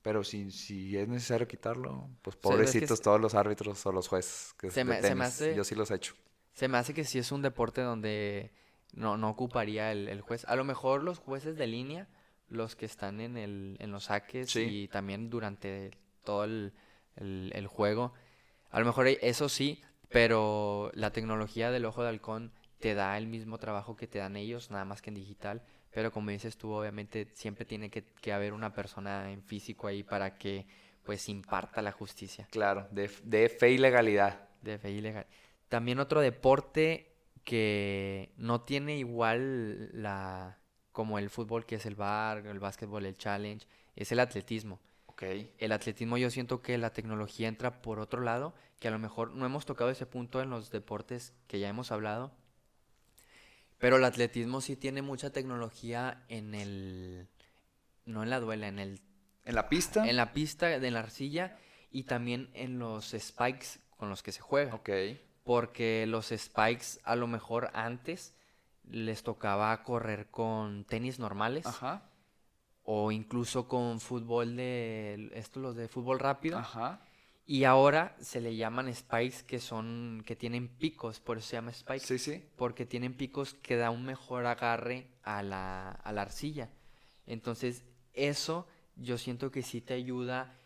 [0.00, 3.92] pero si, si es necesario quitarlo, pues Sí, es que pobrecitos todos los árbitros o
[3.92, 6.14] los jueces que Se me- se me hace- Yo sí los he hecho.
[6.52, 8.50] Se me hace que sí es un deporte donde
[8.94, 10.44] no, no ocuparía el, el juez.
[10.46, 12.08] A lo mejor los jueces de línea,
[12.48, 14.60] los que están en, el, en los saques Sí.
[14.84, 15.90] y también durante
[16.24, 16.72] todo el,
[17.16, 18.12] el- el juego,
[18.70, 23.26] a lo mejor eso sí, pero la tecnología del ojo de halcón te da el
[23.26, 25.62] mismo trabajo que te dan ellos, nada más que en digital.
[25.90, 30.02] Pero como dices tú, obviamente siempre tiene que, que haber una persona en físico ahí
[30.02, 30.66] para que
[31.04, 34.48] pues imparta la justicia Claro, de, de fe y legalidad.
[34.62, 35.26] de fe ilegal.
[35.72, 40.58] También otro deporte que no tiene igual la
[40.92, 44.80] como el fútbol que es el bar, el básquetbol, el challenge, es el atletismo.
[45.56, 49.30] El atletismo yo siento que la tecnología entra por otro lado, que a lo mejor
[49.30, 52.32] no hemos tocado ese punto en los deportes que ya hemos hablado,
[53.78, 57.28] pero el atletismo sí tiene mucha tecnología en el
[58.04, 59.00] no en la duela, en el
[59.46, 60.06] En la pista.
[60.06, 61.56] en la pista de la arcilla
[61.90, 64.74] y también en los spikes con los que se juega.
[65.44, 68.34] Porque los spikes a lo mejor antes
[68.84, 72.02] les tocaba correr con tenis normales Ajá.
[72.84, 77.00] o incluso con fútbol de estos los de fútbol rápido Ajá.
[77.46, 81.70] y ahora se le llaman spikes que son que tienen picos, por eso se llama
[81.70, 82.44] spike Sí, sí.
[82.56, 86.68] porque tienen picos que da un mejor agarre a la, a la arcilla.
[87.26, 90.56] Entonces, eso yo siento que sí te ayuda,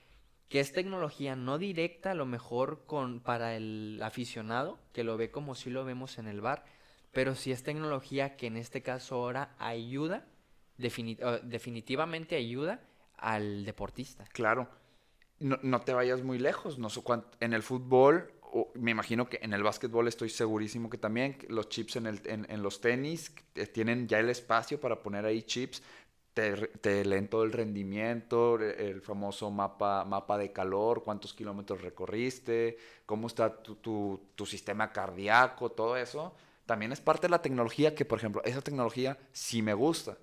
[0.48, 5.30] que es tecnología no directa, a lo mejor con, para el aficionado, que lo ve
[5.30, 6.64] como si lo vemos en el bar,
[7.12, 10.26] pero sí es tecnología que en este caso ahora ayuda,
[10.78, 12.80] defini- definitivamente ayuda
[13.16, 14.24] al deportista.
[14.32, 14.68] Claro.
[15.40, 16.78] No, no te vayas muy lejos.
[16.78, 17.36] No sé cuánto.
[17.40, 21.68] En el fútbol, o me imagino que en el básquetbol estoy segurísimo que también los
[21.68, 23.34] chips en, el, en, en los tenis
[23.74, 25.82] tienen ya el espacio para poner ahí chips.
[26.36, 26.52] Te,
[26.84, 33.26] te leen todo el rendimiento, el famoso mapa, mapa de calor, cuántos kilómetros recorriste, cómo
[33.26, 36.34] está tu, tu- sistema cardíaco, todo eso.
[36.66, 40.18] También es parte de la tecnología que, por ejemplo, esa tecnología sí me gusta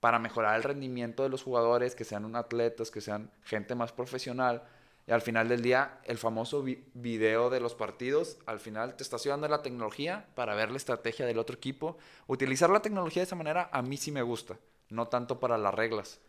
[0.00, 4.62] para mejorar el rendimiento de los jugadores, que sean atletas, que sean gente más profesional.
[5.06, 9.02] Y al final del día, el famoso vi- video de los partidos, al final te
[9.02, 11.98] está ayudando la tecnología para ver la estrategia del otro equipo.
[12.28, 14.56] Utilizar la tecnología de esa manera a mí sí me gusta,
[14.90, 16.20] no tanto para las reglas.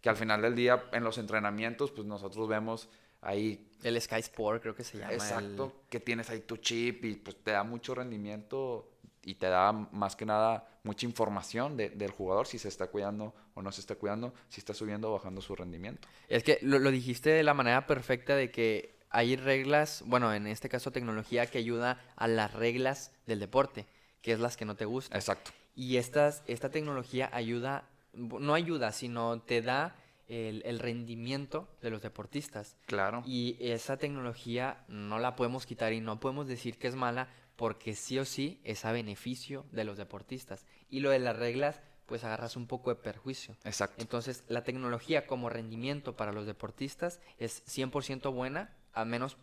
[0.00, 2.88] Que al final del día, en los entrenamientos, pues nosotros vemos
[3.20, 5.12] ahí, El Sky Sport creo que se llama.
[5.12, 8.90] el- exacto, que tienes ahí tu chip y pues te da mucho rendimiento
[9.22, 13.34] y te da más que nada mucha información de- del jugador si se está cuidando
[13.52, 16.08] o no se está cuidando, si está subiendo o bajando su rendimiento.
[16.28, 20.46] Es que lo, lo dijiste de la manera perfecta de que hay reglas, bueno, en
[20.46, 23.86] este caso tecnología que ayuda a las reglas del deporte,
[24.22, 25.18] que es las que no te gustan.
[25.18, 25.50] Exacto.
[25.80, 29.96] Y estas, esta tecnología ayuda, no ayuda, sino te da
[30.28, 32.76] el, el rendimiento de los deportistas.
[32.84, 33.22] Claro.
[33.24, 37.94] Y esa tecnología no la podemos quitar y no podemos decir que es mala porque
[37.94, 40.66] sí o sí es a beneficio de los deportistas.
[40.90, 43.56] Y lo de las reglas, pues agarras un poco de perjuicio.
[43.64, 44.02] Exacto.
[44.02, 49.38] Entonces, la tecnología como rendimiento para los deportistas es 100% buena, al menos,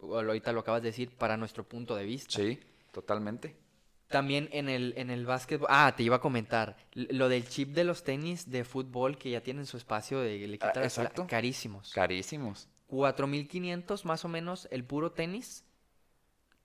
[0.00, 2.30] ahorita lo acabas de decir, para nuestro punto de vista.
[2.30, 2.60] Sí,
[2.92, 3.56] totalmente.
[4.10, 7.84] También en el, en el básquetbol, ah, te iba a comentar, lo del chip de
[7.84, 11.08] los tenis de fútbol que ya tienen su espacio de le Ah, quita la suela,
[11.10, 11.26] exacto.
[11.28, 11.92] carísimos.
[11.92, 12.68] Carísimos.
[12.88, 15.64] 4.500 más o menos el puro tenis.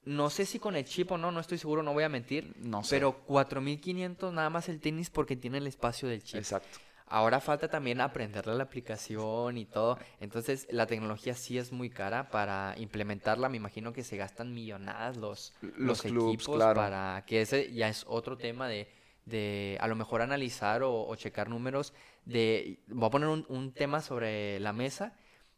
[0.06, 2.54] No sé si con el chip o no, no estoy seguro, no voy a mentir.
[2.58, 2.96] No sé.
[2.96, 6.38] Pero 4.500 nada más el tenis porque tiene el espacio del chip.
[6.38, 6.80] Exacto.
[7.08, 10.00] Ahora falta también aprenderle la aplicación y todo.
[10.20, 13.48] Entonces la tecnología sí es muy cara para implementarla.
[13.48, 16.80] Me imagino que se gastan millonadas los, Los los clubs, equipos claro.
[16.80, 18.90] para que ese ya es otro tema de,
[19.26, 21.94] de a lo mejor analizar o, o checar números
[22.26, 22.80] de...
[22.88, 25.14] Voy a poner un, un tema sobre la mesa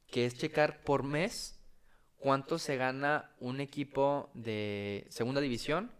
[0.07, 1.59] que es checar por mes
[2.17, 5.91] cuánto se gana un equipo de segunda división,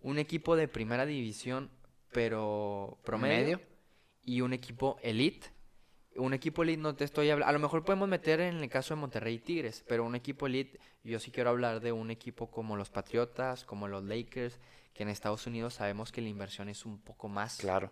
[0.00, 1.70] un equipo de primera división,
[2.12, 3.75] pero promedio, ¿Medio?
[4.26, 5.46] Y un equipo elite.
[6.16, 8.94] Un equipo elite no te estoy hablando, a lo mejor podemos meter en el caso
[8.94, 12.76] de Monterrey Tigres, pero un equipo elite, yo sí quiero hablar de un equipo como
[12.76, 14.58] los Patriotas, como los Lakers,
[14.92, 17.58] que en Estados Unidos sabemos que la inversión es un poco más.
[17.58, 17.90] Claro.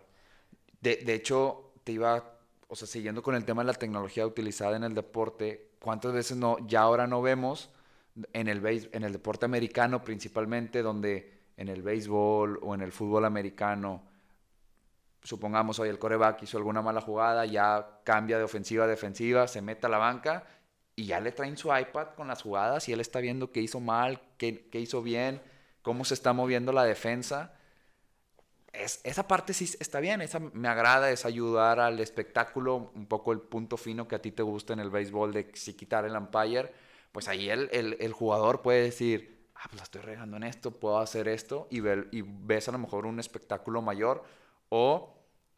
[0.81, 4.75] De, de hecho, te iba, o sea, siguiendo con el tema de la tecnología utilizada
[4.75, 7.69] en el deporte, ¿cuántas veces no, ya ahora no vemos
[8.33, 12.91] en el, béis- en el deporte americano principalmente, donde en el béisbol o en el
[12.91, 14.03] fútbol americano,
[15.25, 19.61] supongamos hoy el coreback hizo alguna mala jugada, ya cambia de ofensiva a defensiva, se
[19.61, 20.45] mete a la banca
[20.95, 23.81] y ya le traen su iPad con las jugadas y él está viendo qué hizo
[23.81, 25.41] mal, qué, qué hizo bien,
[25.83, 27.53] cómo se está moviendo la defensa.
[28.73, 33.31] Es- esa parte sí está bien, esa me agrada, es ayudar al espectáculo, un poco
[33.31, 36.15] el punto fino que a ti te gusta en el béisbol de si quitar el
[36.17, 36.73] umpire,
[37.13, 40.71] pues ahí el, el- el jugador puede decir, ah, pues la estoy regando en esto,
[40.71, 44.23] puedo hacer esto, y, ver, y ves a lo mejor un espectáculo mayor
[44.69, 45.11] o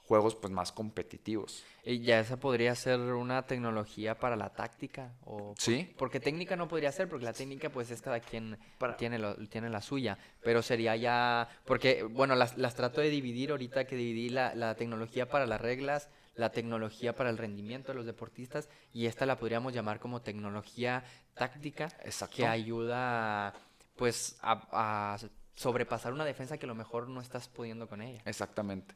[0.03, 1.65] juegos pues más competitivos.
[1.83, 5.93] Y ya esa podría ser una tecnología para la táctica o por- Sí.
[5.97, 9.35] porque técnica no podría ser porque la técnica pues es cada quien Para- tiene lo-
[9.49, 13.97] tiene la suya, pero sería ya porque bueno, las, las trato de dividir ahorita que
[13.97, 18.69] dividí la, la tecnología para las reglas, la tecnología para el rendimiento de los deportistas
[18.93, 22.37] y esta la podríamos llamar como tecnología táctica Exacto.
[22.37, 23.53] que ayuda
[23.97, 25.17] pues a, a
[25.57, 28.21] sobrepasar una defensa que a lo mejor no estás pudiendo con ella.
[28.25, 28.95] Exactamente.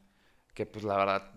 [0.54, 1.32] Que pues la verdad,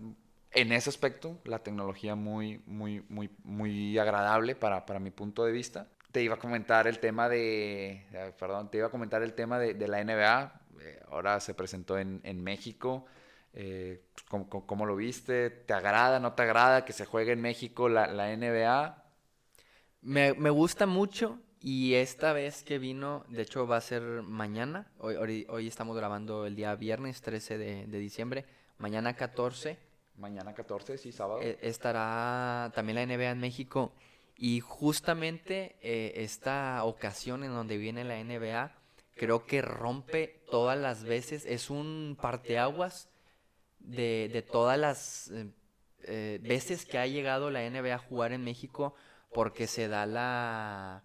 [0.51, 5.51] en ese aspecto, la tecnología muy, muy, muy, muy agradable para, para mi punto de
[5.51, 5.87] vista.
[6.11, 8.05] Te iba a comentar el tema de,
[8.39, 10.61] perdón, te iba a comentar el tema de, de la NBA.
[10.79, 13.05] Eh, ahora se presentó en, en México.
[13.53, 15.49] Eh, ¿cómo, cómo- cómo lo viste?
[15.49, 19.03] ¿Te agrada, no te agrada que se juegue en México la, la NBA?
[20.01, 24.91] Me, me gusta mucho y esta vez que vino, de hecho va a ser mañana,
[24.99, 28.45] hoy, hoy, hoy estamos grabando el día viernes 13 de, de diciembre,
[28.77, 29.77] mañana 14
[30.17, 31.41] Mañana 14, sí, sábado.
[31.41, 33.93] eh, estará también la NBA en México.
[34.37, 38.73] Y justamente eh, esta ocasión en donde viene la NBA
[39.15, 43.09] creo que rompe todas las veces, es un parteaguas
[43.79, 45.51] de, de todas las eh,
[46.03, 48.93] eh, veces que ha llegado la NBA a jugar en México
[49.33, 51.03] porque se da la,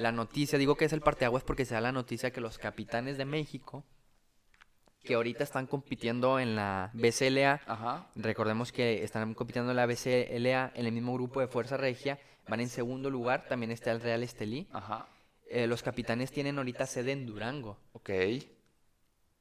[0.00, 3.18] la noticia, digo que es el parteaguas porque se da la noticia que los capitanes
[3.18, 3.84] de México,
[5.04, 8.06] que ahorita están compitiendo en la BCLA, Ajá.
[8.16, 12.18] Recordemos que están compitiendo en la BCLA en el mismo grupo de Fuerza Regia.
[12.48, 13.46] Van en segundo lugar.
[13.48, 14.66] También está el Real Estelí.
[14.72, 15.06] Ajá.
[15.48, 17.78] Eh, los capitanes tienen ahorita sede en Durango.
[17.92, 18.10] Ok.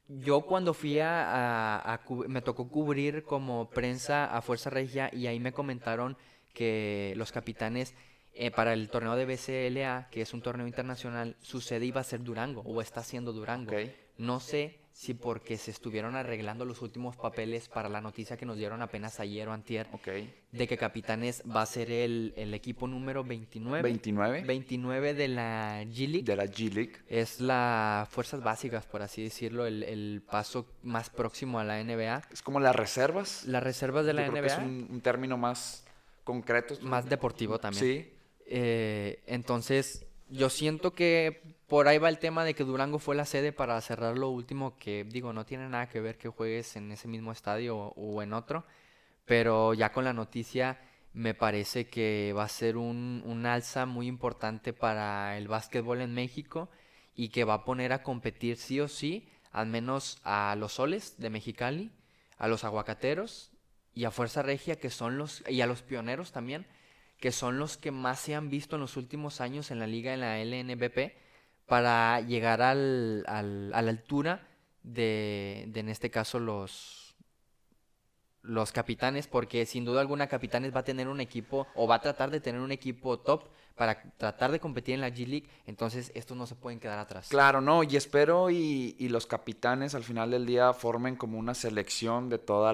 [0.07, 5.09] yo cuando fui a, a- a cu- me tocó cubrir como prensa a Fuerza Regia
[5.13, 6.17] y ahí me comentaron
[6.53, 7.93] que los capitanes
[8.33, 12.03] eh, para el torneo de BCLA, que es un torneo internacional, su sede iba a
[12.03, 13.71] ser Durango o está siendo Durango.
[14.17, 18.57] No sé si porque se estuvieron arreglando los últimos papeles para la noticia que nos
[18.57, 19.87] dieron apenas ayer o antier
[20.51, 23.81] de que Capitanes va a ser el, el equipo número 29.
[23.81, 26.23] 29 29 de la G-League.
[26.23, 26.97] de la G-League.
[27.07, 32.23] Es la fuerzas básicas, por así decirlo, el, el paso más próximo a la NBA.
[32.29, 33.45] Es como las reservas.
[33.45, 35.85] Las reservas de la Yo creo NBA, que es un, un término más
[36.25, 36.75] concreto.
[36.81, 37.85] más deportivo también.
[37.85, 38.18] Sí.
[38.51, 43.25] Eh, entonces, yo siento que por ahí va el tema de que Durango fue la
[43.25, 46.91] sede para cerrar lo último, que digo, no tiene nada que ver que juegues en
[46.91, 48.65] ese mismo estadio o, o en otro,
[49.25, 50.79] pero ya con la noticia
[51.13, 56.15] me parece que va a ser un, un alza muy importante para el básquetbol en
[56.15, 56.69] México
[57.15, 61.19] y que va a poner a competir sí o sí, al menos a los soles
[61.19, 61.91] de Mexicali,
[62.39, 63.51] a los aguacateros
[63.93, 66.65] y a Fuerza Regia, que son los, y a los pioneros también,
[67.19, 70.13] que son los que más se han visto en los últimos años en la liga,
[70.13, 71.13] en la LNBP,
[71.65, 74.47] para llegar al, al- a la altura
[74.83, 77.15] de, de, en este caso, los,
[78.41, 82.01] los capitanes, porque sin duda alguna Capitanes va a tener un equipo, o va a
[82.01, 86.35] tratar de tener un equipo top para tratar de competir en la G-League, entonces estos
[86.37, 87.27] no se pueden quedar atrás.
[87.29, 91.53] Claro, no, y espero y, y los capitanes al final del día formen como una
[91.53, 92.73] selección de todos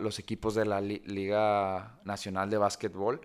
[0.00, 3.20] los equipos de la li- Liga Nacional de Básquetbol.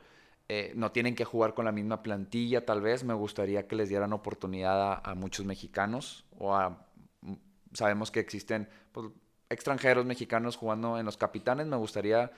[0.50, 3.04] Eh, no tienen que jugar con la misma plantilla, tal vez.
[3.04, 6.86] Me gustaría que les dieran oportunidad a, muchos mexicanos o a...
[7.22, 7.34] mm,
[7.74, 9.08] Sabemos que existen pues,
[9.50, 11.68] extranjeros mexicanos jugando en los capitanes.
[11.68, 12.32] Me gustaría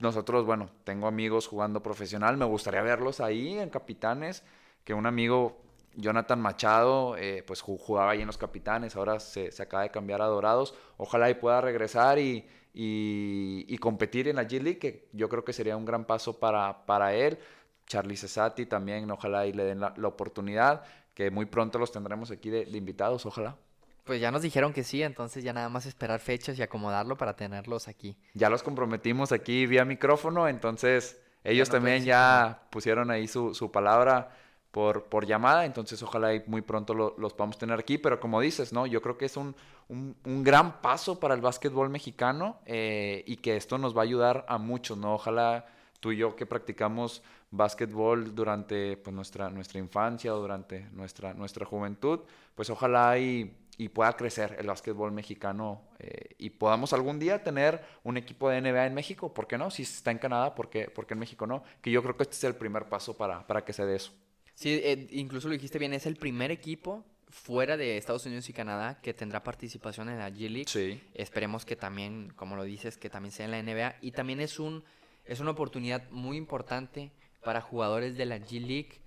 [0.00, 4.42] nosotros, bueno, tengo amigos jugando profesional, me gustaría verlos ahí en Capitanes,
[4.82, 5.60] que un amigo,
[5.96, 9.90] Jonathan Machado, eh, pues ju- jugaba ahí en los Capitanes, ahora se, se acaba de
[9.90, 15.08] cambiar a Dorados, ojalá y pueda regresar y, y- y competir en la G-League, que
[15.12, 17.38] yo creo que sería un gran paso para, para él.
[17.86, 22.30] Charlie Cesati también, ojalá y le den la, la oportunidad, que muy pronto los tendremos
[22.30, 23.56] aquí de, de invitados, ojalá.
[24.04, 27.34] Pues ya nos dijeron que sí, entonces ya nada más esperar fechas y acomodarlo para
[27.36, 28.16] tenerlos aquí.
[28.34, 33.70] Ya los comprometimos aquí vía micrófono, entonces ellos también pueden ya pusieron ahí su, su
[33.70, 34.30] palabra
[34.70, 38.72] por, por llamada, entonces ojalá muy pronto lo- los podamos tener aquí, pero como dices,
[38.72, 38.86] ¿no?
[38.86, 39.54] Yo creo que es un,
[39.88, 44.04] un- un gran paso para el básquetbol mexicano eh, y que esto nos va a
[44.04, 45.14] ayudar a muchos, ¿no?
[45.14, 45.66] Ojalá
[46.00, 52.20] tú y yo que practicamos básquetbol durante pues, nuestra, nuestra infancia durante nuestra, nuestra juventud,
[52.54, 57.82] pues ojalá y, y pueda crecer el básquetbol mexicano eh, y podamos algún día tener
[58.04, 59.70] un equipo de NBA en México, ¿por qué no?
[59.70, 61.62] Si está en Canadá, ¿por qué, por qué en México no?
[61.80, 64.12] Que yo creo que este es el primer paso para, para que se dé eso.
[64.60, 68.52] Sí, eh, incluso lo dijiste bien, es el primer equipo fuera de Estados Unidos y
[68.52, 70.68] Canadá que tendrá participación en la G-League.
[70.68, 71.00] Sí.
[71.14, 73.96] Esperemos que también, como lo dices, que también sea en la NBA.
[74.02, 74.84] Y también es, un,
[75.24, 77.10] es una oportunidad muy importante
[77.42, 79.00] para jugadores de la G-League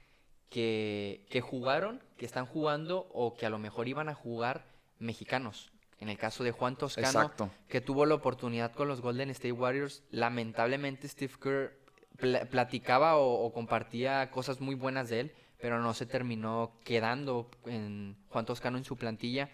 [0.49, 4.65] que, que jugaron, que están jugando o que a lo mejor iban a jugar
[4.97, 5.71] mexicanos.
[5.99, 7.51] En el caso de Juan Toscano, Exacto.
[7.69, 11.77] que tuvo la oportunidad con los Golden State Warriors, lamentablemente Steve Kerr
[12.17, 15.31] pla- platicaba o, o compartía cosas muy buenas de él,
[15.63, 19.49] pero no se terminó quedando en Juan Toscano en su plantilla.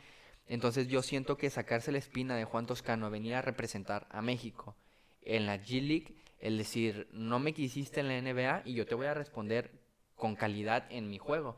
[0.48, 4.76] Entonces yo siento que sacarse la espina de Juan Toscano, venir a representar a México
[5.22, 8.96] en la G League, el decir, no me quisiste en la NBA y yo te
[8.96, 9.70] voy a responder
[10.16, 11.58] con calidad en mi juego.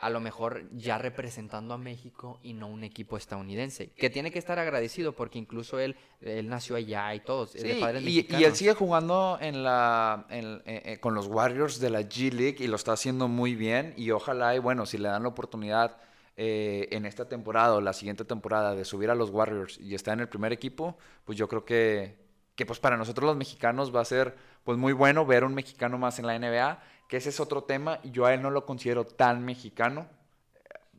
[0.00, 4.38] A lo mejor ya representando a México y no un equipo estadounidense, que tiene que
[4.38, 7.20] estar agradecido porque incluso él, él nació allá y
[7.54, 11.14] es de Sí, padres y, y él sigue jugando en la, en- eh, eh, con
[11.14, 13.94] los Warriors de la G League y lo está haciendo muy bien.
[13.96, 15.98] Y ojalá, y bueno, si le dan la oportunidad
[16.36, 20.12] eh, en esta temporada o la siguiente temporada de subir a los Warriors y está
[20.12, 22.16] en el primer equipo, pues yo creo que,
[22.54, 24.34] que pues para nosotros los mexicanos va a ser
[24.64, 27.98] pues muy bueno ver un mexicano más en la NBA, que ese es otro tema.
[28.04, 30.06] y Yo a él no lo considero tan mexicano.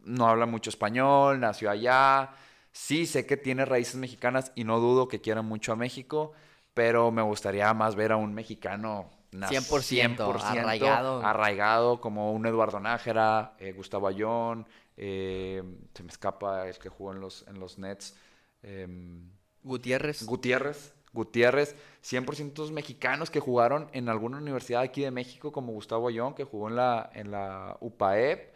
[0.03, 2.31] No habla mucho español, nació allá.
[2.71, 6.33] Sí, sé que tiene raíces mexicanas y no dudo que quiera mucho a México,
[6.73, 11.21] pero me gustaría más ver a un mexicano nas- 100%, arraigado.
[11.25, 14.67] arraigado, como un Eduardo Nájera, eh, Gustavo Ayón,
[14.97, 15.63] eh,
[15.93, 18.17] se me escapa el que jugó en los, en los Nets,
[18.63, 19.29] em,
[19.63, 20.25] Gutiérrez.
[20.25, 20.93] Gutiérrez.
[21.13, 26.43] Gutiérrez, 100% mexicanos que jugaron en alguna universidad aquí de México, como Gustavo Ayón, que
[26.43, 28.51] jugó en la, en la UPAEP.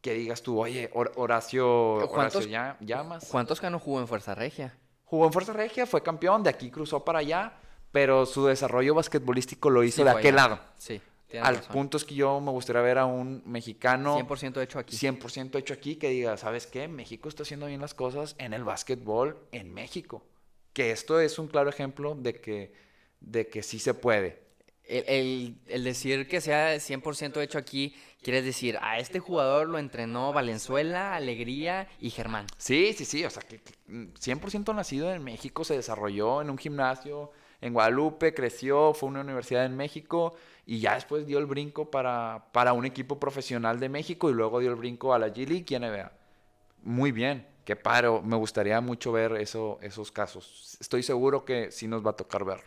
[0.00, 3.26] Que digas tú, oye, Hor- Horacio, Horacio ¿Cuántos- Ya- Llamas.
[3.28, 4.76] Juan Toscano jugó en Fuerza Regia.
[5.04, 7.54] Jugó en Fuerza Regia, fue campeón, de aquí cruzó para allá,
[7.90, 10.48] pero su desarrollo basquetbolístico lo hizo Sí, de aquel allá.
[10.48, 10.60] lado.
[10.76, 11.00] Sí.
[11.42, 11.72] al razón.
[11.72, 14.96] punto es que yo me gustaría ver a un mexicano 100% hecho aquí.
[14.96, 16.88] 100% hecho aquí que diga, ¿sabes qué?
[16.88, 20.22] México está haciendo bien las cosas en el básquetbol en México.
[20.72, 22.72] Que esto es un claro ejemplo de que,
[23.20, 24.40] de que sí se puede.
[24.84, 29.78] El, el- el decir que sea 100% hecho aquí, quiere decir, a este jugador lo
[29.78, 32.46] entrenó Valenzuela, Alegría y Germán.
[32.56, 36.48] Sí, sí, sí, o sea, que, que, mm, 100% nacido en México, se desarrolló en
[36.50, 41.38] un gimnasio en Guadalupe, creció, fue a una universidad en México y ya después dio
[41.38, 45.18] el brinco para, para un equipo profesional de México y luego dio el brinco a
[45.18, 46.12] la G League y NBA.
[46.84, 50.78] Muy bien, qué paro, me gustaría mucho ver eso, esos casos.
[50.80, 52.64] Estoy seguro que sí nos va a tocar verlo.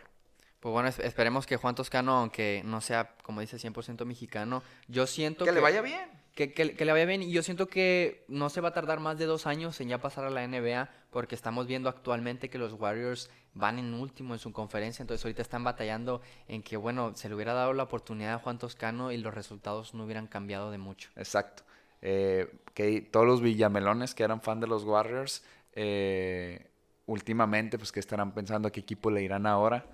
[0.60, 5.08] Pues bueno, es- esperemos que Juan Toscano, aunque no sea, como dice, 100% mexicano, yo
[5.08, 6.08] siento Que le vaya bien.
[6.36, 9.00] Que, que- que le vaya bien y yo siento que no se va a tardar
[9.00, 12.58] más de dos años en ya pasar a la NBA porque estamos viendo actualmente que
[12.58, 17.12] los Warriors van en último en su conferencia, entonces ahorita están batallando en que, bueno,
[17.16, 20.70] se le hubiera dado la oportunidad a Juan Toscano y los resultados no hubieran cambiado
[20.70, 21.10] de mucho.
[21.16, 21.64] Exacto.
[22.02, 26.66] Eh, que todos los villamelones que eran fan de los Warriors, eh,
[27.06, 29.86] últimamente, pues que estarán pensando a qué equipo le irán ahora.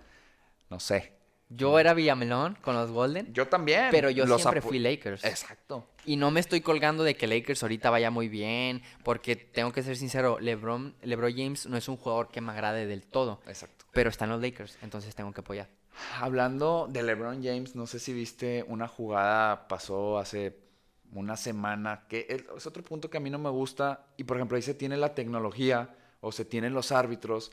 [0.70, 1.12] No sé.
[1.50, 3.88] Yo era Villamelón con los Golden, Yo también.
[3.90, 5.24] pero yo los siempre fui Lakers.
[5.24, 5.86] Exacto.
[6.04, 9.82] Y no me estoy colgando de que Lakers ahorita vaya muy bien, porque tengo que
[9.82, 13.86] ser sincero, LeBron, LeBron James no es un jugador que me agrade del todo, Exacto.
[13.92, 15.68] pero están los Lakers, entonces tengo que apoyar.
[16.20, 20.54] Hablando de LeBron James, no sé si viste una jugada, pasó hace
[21.12, 24.56] una semana, que es otro punto que a mí no me gusta, y por ejemplo
[24.56, 27.52] ahí se tiene la tecnología o se tienen los árbitros,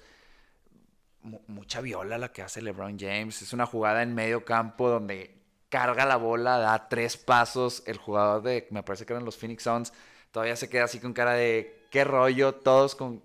[1.21, 5.35] mu- mucha viola la que hace LeBron James, es una jugada en medio campo donde
[5.69, 9.63] carga la bola, da tres pasos, el jugador de, me parece que eran los Phoenix
[9.63, 9.93] Suns,
[10.31, 13.21] todavía se queda así con cara de, qué rollo, todos con...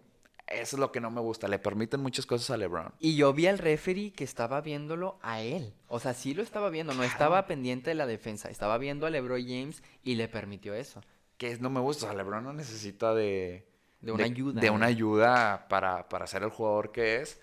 [0.51, 2.93] Eso es lo que no me gusta, le permiten muchas cosas a LeBron.
[2.99, 5.73] Y yo vi al referee que estaba viéndolo a él.
[5.89, 9.11] O sea, sí lo estaba viendo, no estaba pendiente de la defensa, estaba viendo a
[9.11, 11.01] LeBron James y le permitió eso.
[11.39, 12.05] que es- no me gusta.
[12.07, 13.67] O sea, LeBron no necesita de...
[14.03, 17.41] De una ayuda, De una ayuda para, para ser el jugador que es.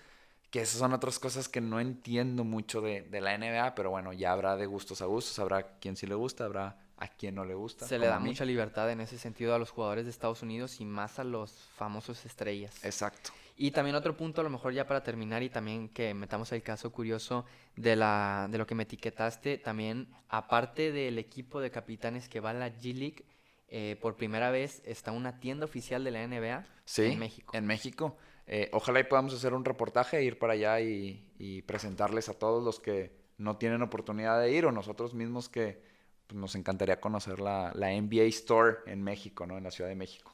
[0.50, 4.12] Que esas son otras cosas que no entiendo mucho de, de la NBA, pero bueno,
[4.12, 5.38] ya habrá de gustos a gustos.
[5.40, 7.86] Habrá quien sí le gusta, habrá a quien no le gusta.
[7.86, 10.84] Se le da mucha libertad en ese sentido a los jugadores de Estados Unidos y
[10.84, 12.84] más a los famosos estrellas.
[12.84, 13.30] Exacto.
[13.56, 16.62] Y también otro punto, a lo mejor ya para terminar y también que metamos el
[16.62, 17.44] caso curioso
[17.76, 22.50] de, la, de lo que me etiquetaste, también aparte del equipo de capitanes que va
[22.50, 23.24] a la G League,
[23.68, 27.56] eh, por primera vez está una tienda oficial de la NBA Sí, en México.
[27.56, 28.16] En México.
[28.46, 32.64] Eh, ojalá y podamos hacer un reportaje, ir para allá y, y presentarles a todos
[32.64, 35.82] los que no tienen oportunidad de ir o nosotros mismos que
[36.28, 39.58] pues, nos encantaría conocer la, la NBA Store en México, ¿no?
[39.58, 40.32] En la Ciudad de México.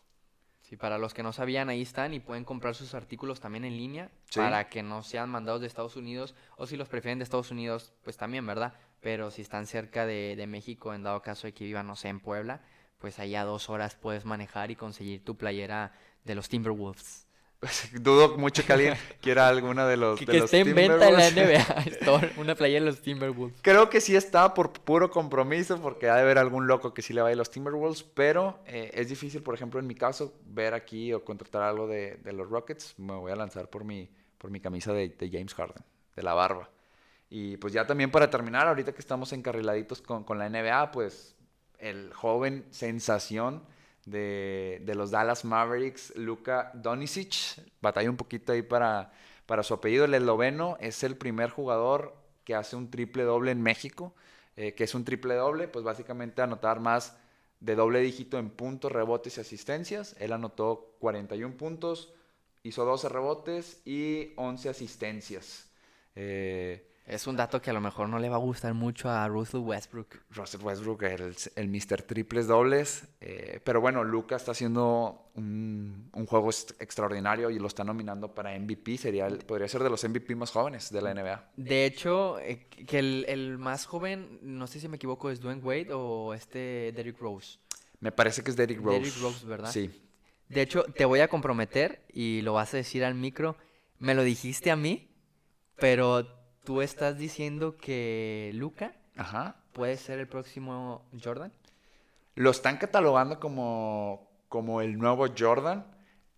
[0.60, 3.76] Sí, para los que no sabían, ahí están y pueden comprar sus artículos también en
[3.76, 4.40] línea Sí.
[4.40, 7.92] para que no sean mandados de Estados Unidos o si los prefieren de Estados Unidos,
[8.02, 8.74] pues también, ¿verdad?
[9.00, 12.08] Pero si están cerca de, de México, en dado caso de que vivan, no sé,
[12.08, 12.62] en Puebla,
[12.98, 15.92] pues allá a dos horas puedes manejar y conseguir tu playera
[16.24, 17.26] de los Timberwolves.
[17.92, 20.18] Dudo mucho que alguien quiera alguna de los.
[20.18, 21.30] Que, de que los esté en venta en la.
[21.30, 23.58] NBA Store, una playera de los Timberwolves.
[23.62, 27.12] Creo que sí está por puro compromiso, porque ha de haber algún loco que sí
[27.12, 30.74] le vaya a los Timberwolves, pero eh, es difícil, por ejemplo, en mi caso, ver
[30.74, 32.94] aquí o contratar algo de, de los Rockets.
[32.98, 34.08] Me voy a lanzar por mi,
[34.38, 35.84] por mi camisa de, de James Harden,
[36.16, 36.70] de la barba.
[37.30, 41.34] Y pues ya también para terminar, ahorita que estamos encarriladitos con, con la NBA, pues
[41.78, 43.62] el joven sensación
[44.06, 47.34] de, de los Dallas Mavericks, Luka Donicic,
[47.80, 49.12] batalla un poquito ahí para,
[49.46, 53.62] para su apellido, el esloveno, es el primer jugador que hace un triple doble en
[53.62, 54.14] México,
[54.56, 57.16] eh, que es un triple doble, pues básicamente anotar más
[57.60, 60.14] de doble dígito en puntos, rebotes y asistencias.
[60.20, 62.12] Él anotó 41 puntos,
[62.62, 65.70] hizo 12 rebotes y 11 asistencias.
[66.14, 69.28] Eh, Es un dato que a lo mejor no le va a gustar mucho a
[69.28, 70.20] Russell Westbrook.
[70.30, 72.00] Russell Westbrook, el, el Mr.
[72.02, 73.04] Triples Dobles.
[73.20, 78.58] eh, pero bueno, Luca está haciendo un, un juego extraordinario y lo está nominando para
[78.58, 78.96] MVP.
[78.96, 81.50] Sería el- podría ser de los MVP más jóvenes de la NBA.
[81.56, 85.60] De hecho, eh, que el, el más joven, no sé si me equivoco, es Dwayne
[85.62, 87.58] Wade o este Derrick Rose.
[88.00, 88.98] Me parece que es Derrick Rose.
[88.98, 89.70] Derrick Rose, ¿verdad?
[89.70, 89.90] Sí.
[90.48, 93.56] De hecho, te voy a comprometer y lo vas a decir al micro.
[93.98, 95.08] Me lo dijiste a mí,
[95.76, 96.26] pero
[96.64, 99.56] tú estás diciendo que Luca Ajá.
[99.72, 101.52] puede ser el próximo Jordan.
[102.34, 105.86] Lo están catalogando como, como el nuevo Jordan.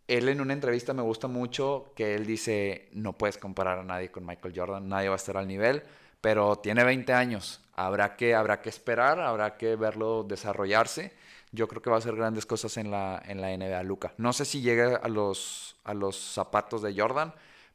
[0.09, 4.11] Él en una entrevista me gusta mucho que él dice, no puedes comparar a nadie
[4.11, 5.83] con Michael Jordan, nadie va a estar al nivel,
[6.21, 11.13] pero tiene 20 años, habrá que, habrá que esperar, habrá que verlo desarrollarse.
[11.51, 14.13] Yo creo que va a hacer grandes cosas en la, en la NBA, Luca.
[14.19, 17.33] No sé si llega a los, a los zapatos de Jordan,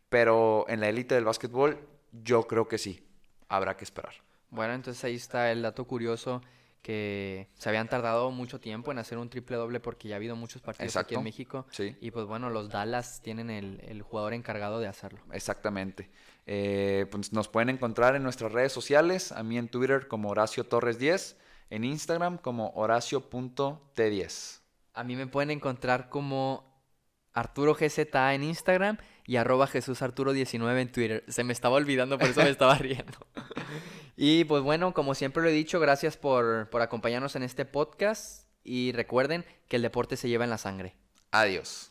[0.10, 1.78] pero en la élite del básquetbol
[2.12, 3.06] yo creo que sí,
[3.48, 4.14] habrá que esperar.
[4.50, 6.42] Bueno, entonces ahí está el dato curioso
[6.82, 10.36] que se habían tardado mucho tiempo en hacer un triple doble porque ya ha habido
[10.36, 11.24] muchos partidos aquí en.
[11.24, 11.68] México.
[11.70, 11.96] Sí.
[12.02, 15.22] Y pues bueno, los Dallas tienen el, el jugador encargado de hacerlo.
[15.32, 16.10] Exactamente.
[16.48, 20.64] Eh, pues nos pueden encontrar en nuestras redes sociales, a mí en Twitter como Horacio
[20.64, 21.38] Torres 10,
[21.70, 24.62] en Instagram como horacio.t10.
[24.94, 26.72] A mí me pueden encontrar como
[27.34, 31.24] Arturo GZA en Instagram y arroba Jesús Arturo 19 en Twitter.
[31.28, 33.18] Se me estaba olvidando, por eso me estaba riendo.
[34.18, 38.46] Y pues bueno, como siempre lo he dicho, gracias por, por acompañarnos en este podcast
[38.64, 40.96] y recuerden que el deporte se lleva en la sangre.
[41.32, 41.91] Adiós.